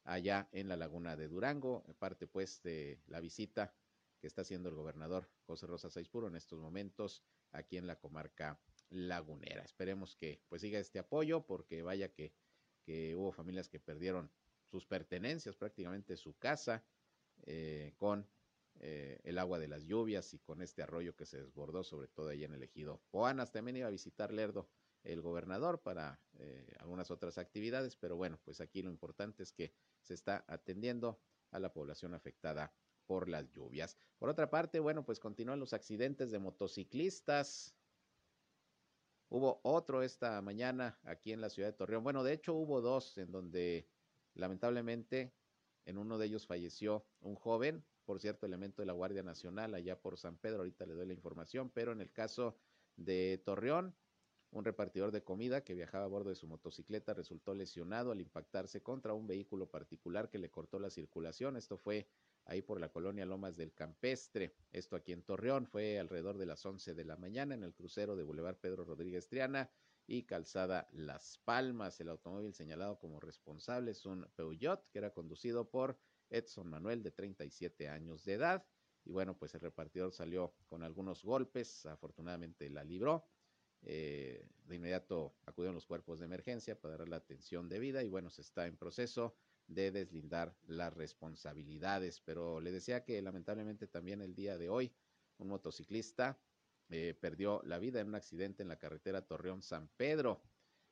allá 0.03 0.49
en 0.51 0.69
la 0.69 0.77
laguna 0.77 1.17
de 1.17 1.29
Durango, 1.29 1.85
parte 1.99 2.27
pues 2.27 2.61
de 2.63 3.01
la 3.07 3.21
visita 3.21 3.73
que 4.21 4.27
está 4.27 4.43
haciendo 4.43 4.69
el 4.69 4.75
gobernador 4.75 5.31
José 5.47 5.67
Rosa 5.67 5.91
Saizpuro 5.91 6.27
en 6.27 6.35
estos 6.35 6.59
momentos 6.59 7.23
aquí 7.53 7.77
en 7.77 7.87
la 7.87 7.99
comarca 7.99 8.61
lagunera. 8.91 9.63
Esperemos 9.63 10.17
que 10.17 10.43
pues 10.49 10.63
siga 10.63 10.79
este 10.79 10.99
apoyo 10.99 11.47
porque 11.47 11.83
vaya 11.83 12.13
que, 12.13 12.35
que 12.83 13.15
hubo 13.15 13.33
familias 13.33 13.69
que 13.69 13.81
perdieron 13.81 14.31
sus 14.65 14.87
pertenencias, 14.87 15.57
prácticamente 15.57 16.17
su 16.17 16.37
casa, 16.39 16.85
eh, 17.47 17.95
con 17.97 18.29
eh, 18.81 19.21
el 19.25 19.39
agua 19.39 19.59
de 19.59 19.69
las 19.69 19.85
lluvias 19.85 20.33
y 20.35 20.39
con 20.39 20.63
este 20.63 20.83
arroyo 20.83 21.15
que 21.17 21.27
se 21.27 21.43
desbordó, 21.43 21.85
sobre 21.85 22.09
todo 22.09 22.29
ahí 22.29 22.45
en 22.45 22.55
el 22.55 22.63
ejido 22.63 23.03
Poanas. 23.11 23.53
También 23.53 23.77
iba 23.77 23.89
a 23.89 23.91
visitar 23.91 24.33
Lerdo 24.33 24.69
el 25.03 25.23
gobernador 25.23 25.83
para 25.83 26.21
eh, 26.39 26.75
algunas 26.79 27.11
otras 27.11 27.39
actividades, 27.39 27.97
pero 27.97 28.17
bueno, 28.17 28.39
pues 28.45 28.61
aquí 28.61 28.83
lo 28.83 28.91
importante 28.91 29.43
es 29.43 29.53
que 29.53 29.73
se 30.03 30.15
está 30.15 30.45
atendiendo 30.47 31.21
a 31.51 31.59
la 31.59 31.73
población 31.73 32.15
afectada 32.15 32.73
por 33.07 33.29
las 33.29 33.51
lluvias. 33.51 33.97
Por 34.19 34.29
otra 34.29 34.51
parte, 34.51 34.79
bueno, 34.79 35.05
pues 35.05 35.19
continúan 35.19 35.59
los 35.59 35.73
accidentes 35.73 36.31
de 36.31 36.39
motociclistas. 36.39 37.75
Hubo 39.31 39.61
otro 39.63 40.03
esta 40.03 40.43
mañana 40.43 40.99
aquí 41.05 41.33
en 41.33 41.41
la 41.41 41.49
ciudad 41.49 41.71
de 41.71 41.77
Torreón. 41.79 42.05
Bueno, 42.05 42.23
de 42.23 42.35
hecho 42.35 42.53
hubo 42.55 42.83
dos 42.83 43.17
en 43.17 43.33
donde 43.33 43.89
Lamentablemente, 44.35 45.35
en 45.85 45.99
uno 45.99 46.19
de 46.19 46.27
ellos 46.27 46.47
falleció 46.47 47.07
un 47.21 47.35
joven, 47.35 47.85
por 48.05 48.21
cierto, 48.21 48.47
elemento 48.47 48.83
de 48.83 48.87
la 48.87 48.93
Guardia 48.93 49.23
Nacional, 49.23 49.75
allá 49.75 50.01
por 50.01 50.19
San 50.19 50.39
Pedro, 50.39 50.59
ahorita 50.59 50.87
le 50.87 50.95
doy 50.95 51.07
la 51.07 51.13
información, 51.13 51.71
pero 51.71 51.93
en 51.93 52.01
el 52.01 52.13
caso 52.13 52.57
de 52.97 53.41
Torreón, 53.45 53.97
un 54.51 54.65
repartidor 54.65 55.13
de 55.13 55.23
comida 55.23 55.63
que 55.63 55.75
viajaba 55.75 56.05
a 56.05 56.09
bordo 56.09 56.31
de 56.31 56.35
su 56.35 56.49
motocicleta 56.49 57.15
resultó 57.15 57.55
lesionado 57.55 58.11
al 58.11 58.21
impactarse 58.21 58.83
contra 58.83 59.15
un 59.15 59.27
vehículo 59.27 59.71
particular 59.71 60.29
que 60.29 60.39
le 60.39 60.51
cortó 60.51 60.81
la 60.81 60.91
circulación. 60.91 61.57
Esto 61.57 61.79
fue 61.79 62.09
ahí 62.45 62.63
por 62.63 62.81
la 62.81 62.91
colonia 62.91 63.27
Lomas 63.27 63.57
del 63.57 63.73
Campestre. 63.73 64.55
Esto 64.73 64.97
aquí 64.97 65.13
en 65.13 65.23
Torreón 65.23 65.67
fue 65.67 65.99
alrededor 65.99 66.39
de 66.39 66.47
las 66.47 66.65
11 66.65 66.95
de 66.95 67.05
la 67.05 67.17
mañana 67.17 67.55
en 67.55 67.63
el 67.63 67.75
crucero 67.75 68.17
de 68.17 68.25
Boulevard 68.25 68.57
Pedro 68.57 68.85
Rodríguez 68.85 69.29
Triana 69.29 69.71
y 70.07 70.25
Calzada 70.25 70.89
Las 70.93 71.39
Palmas. 71.39 72.01
El 72.01 72.09
automóvil 72.09 72.53
señalado 72.53 72.99
como 72.99 73.21
responsable 73.21 73.93
es 73.93 74.05
un 74.07 74.27
Peugeot 74.35 74.89
que 74.91 74.99
era 74.99 75.13
conducido 75.13 75.71
por 75.71 75.99
Edson 76.31 76.69
Manuel, 76.69 77.03
de 77.03 77.11
37 77.11 77.89
años 77.89 78.25
de 78.25 78.35
edad. 78.35 78.67
Y 79.05 79.13
bueno, 79.13 79.37
pues 79.37 79.55
el 79.55 79.61
repartidor 79.61 80.13
salió 80.13 80.55
con 80.67 80.83
algunos 80.83 81.23
golpes, 81.23 81.87
afortunadamente 81.87 82.69
la 82.71 82.85
libró. 82.85 83.25
Eh, 83.83 84.47
de 84.67 84.77
inmediato 84.77 85.35
acudieron 85.47 85.75
los 85.75 85.87
cuerpos 85.87 86.19
de 86.19 86.27
emergencia 86.27 86.79
para 86.79 86.99
dar 86.99 87.09
la 87.09 87.17
atención 87.17 87.69
debida 87.69 88.03
y 88.03 88.09
bueno, 88.09 88.29
se 88.29 88.43
está 88.43 88.67
en 88.67 88.77
proceso 88.77 89.35
de 89.71 89.91
deslindar 89.91 90.55
las 90.67 90.93
responsabilidades. 90.93 92.21
Pero 92.21 92.61
le 92.61 92.73
decía 92.73 93.05
que 93.05 93.23
lamentablemente 93.23 93.87
también 93.87 94.21
el 94.21 94.35
día 94.35 94.59
de 94.59 94.69
hoy 94.69 94.93
un 95.39 95.49
motociclista 95.49 96.39
eh, 96.91 97.15
perdió 97.19 97.63
la 97.65 97.79
vida 97.79 98.01
en 98.01 98.09
un 98.09 98.17
accidente 98.17 98.63
en 98.63 98.69
la 98.69 98.79
carretera 98.79 99.23
Torreón-San 99.23 99.89
Pedro. 99.97 100.43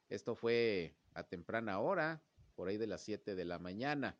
Esto 0.09 0.35
fue 0.35 0.97
a 1.12 1.24
temprana 1.24 1.81
hora, 1.81 2.22
por 2.55 2.68
ahí 2.68 2.76
de 2.76 2.87
las 2.87 3.03
7 3.03 3.35
de 3.35 3.45
la 3.45 3.59
mañana. 3.59 4.16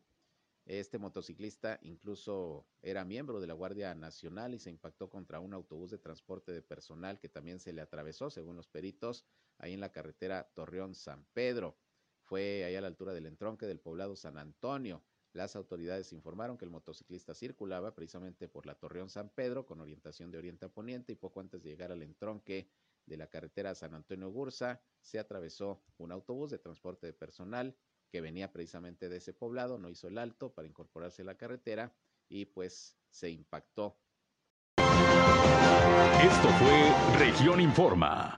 Este 0.65 0.99
motociclista 0.99 1.79
incluso 1.81 2.67
era 2.81 3.05
miembro 3.05 3.39
de 3.39 3.47
la 3.47 3.53
Guardia 3.53 3.95
Nacional 3.95 4.53
y 4.53 4.59
se 4.59 4.69
impactó 4.69 5.09
contra 5.09 5.39
un 5.39 5.53
autobús 5.53 5.89
de 5.89 5.97
transporte 5.97 6.51
de 6.51 6.61
personal 6.61 7.19
que 7.19 7.29
también 7.29 7.59
se 7.59 7.73
le 7.73 7.81
atravesó, 7.81 8.29
según 8.29 8.55
los 8.55 8.67
peritos, 8.67 9.25
ahí 9.57 9.73
en 9.73 9.79
la 9.79 9.91
carretera 9.91 10.51
Torreón-San 10.53 11.25
Pedro. 11.33 11.75
Fue 12.29 12.63
ahí 12.63 12.75
a 12.75 12.81
la 12.81 12.85
altura 12.85 13.11
del 13.11 13.25
entronque 13.25 13.65
del 13.65 13.79
poblado 13.79 14.15
San 14.15 14.37
Antonio. 14.37 15.01
Las 15.33 15.55
autoridades 15.55 16.13
informaron 16.13 16.59
que 16.59 16.65
el 16.65 16.69
motociclista 16.69 17.33
circulaba 17.33 17.95
precisamente 17.95 18.47
por 18.47 18.67
la 18.67 18.75
Torreón 18.75 19.09
San 19.09 19.29
Pedro 19.29 19.65
con 19.65 19.81
orientación 19.81 20.29
de 20.29 20.37
oriente 20.37 20.67
a 20.67 20.69
poniente 20.69 21.11
y 21.11 21.15
poco 21.15 21.39
antes 21.39 21.63
de 21.63 21.71
llegar 21.71 21.91
al 21.91 22.03
entronque 22.03 22.69
de 23.07 23.17
la 23.17 23.25
carretera 23.25 23.73
San 23.73 23.95
Antonio 23.95 24.29
Gursa 24.29 24.79
se 25.01 25.17
atravesó 25.17 25.81
un 25.97 26.11
autobús 26.11 26.51
de 26.51 26.59
transporte 26.59 27.07
de 27.07 27.13
personal 27.13 27.75
que 28.11 28.21
venía 28.21 28.51
precisamente 28.51 29.09
de 29.09 29.17
ese 29.17 29.33
poblado, 29.33 29.79
no 29.79 29.89
hizo 29.89 30.07
el 30.07 30.19
alto 30.19 30.53
para 30.53 30.67
incorporarse 30.67 31.23
a 31.23 31.25
la 31.25 31.35
carretera 31.35 31.95
y 32.27 32.45
pues 32.45 32.95
se 33.09 33.31
impactó. 33.31 33.97
Esto 36.21 36.49
fue 36.59 36.93
Región 37.17 37.59
Informa. 37.59 38.37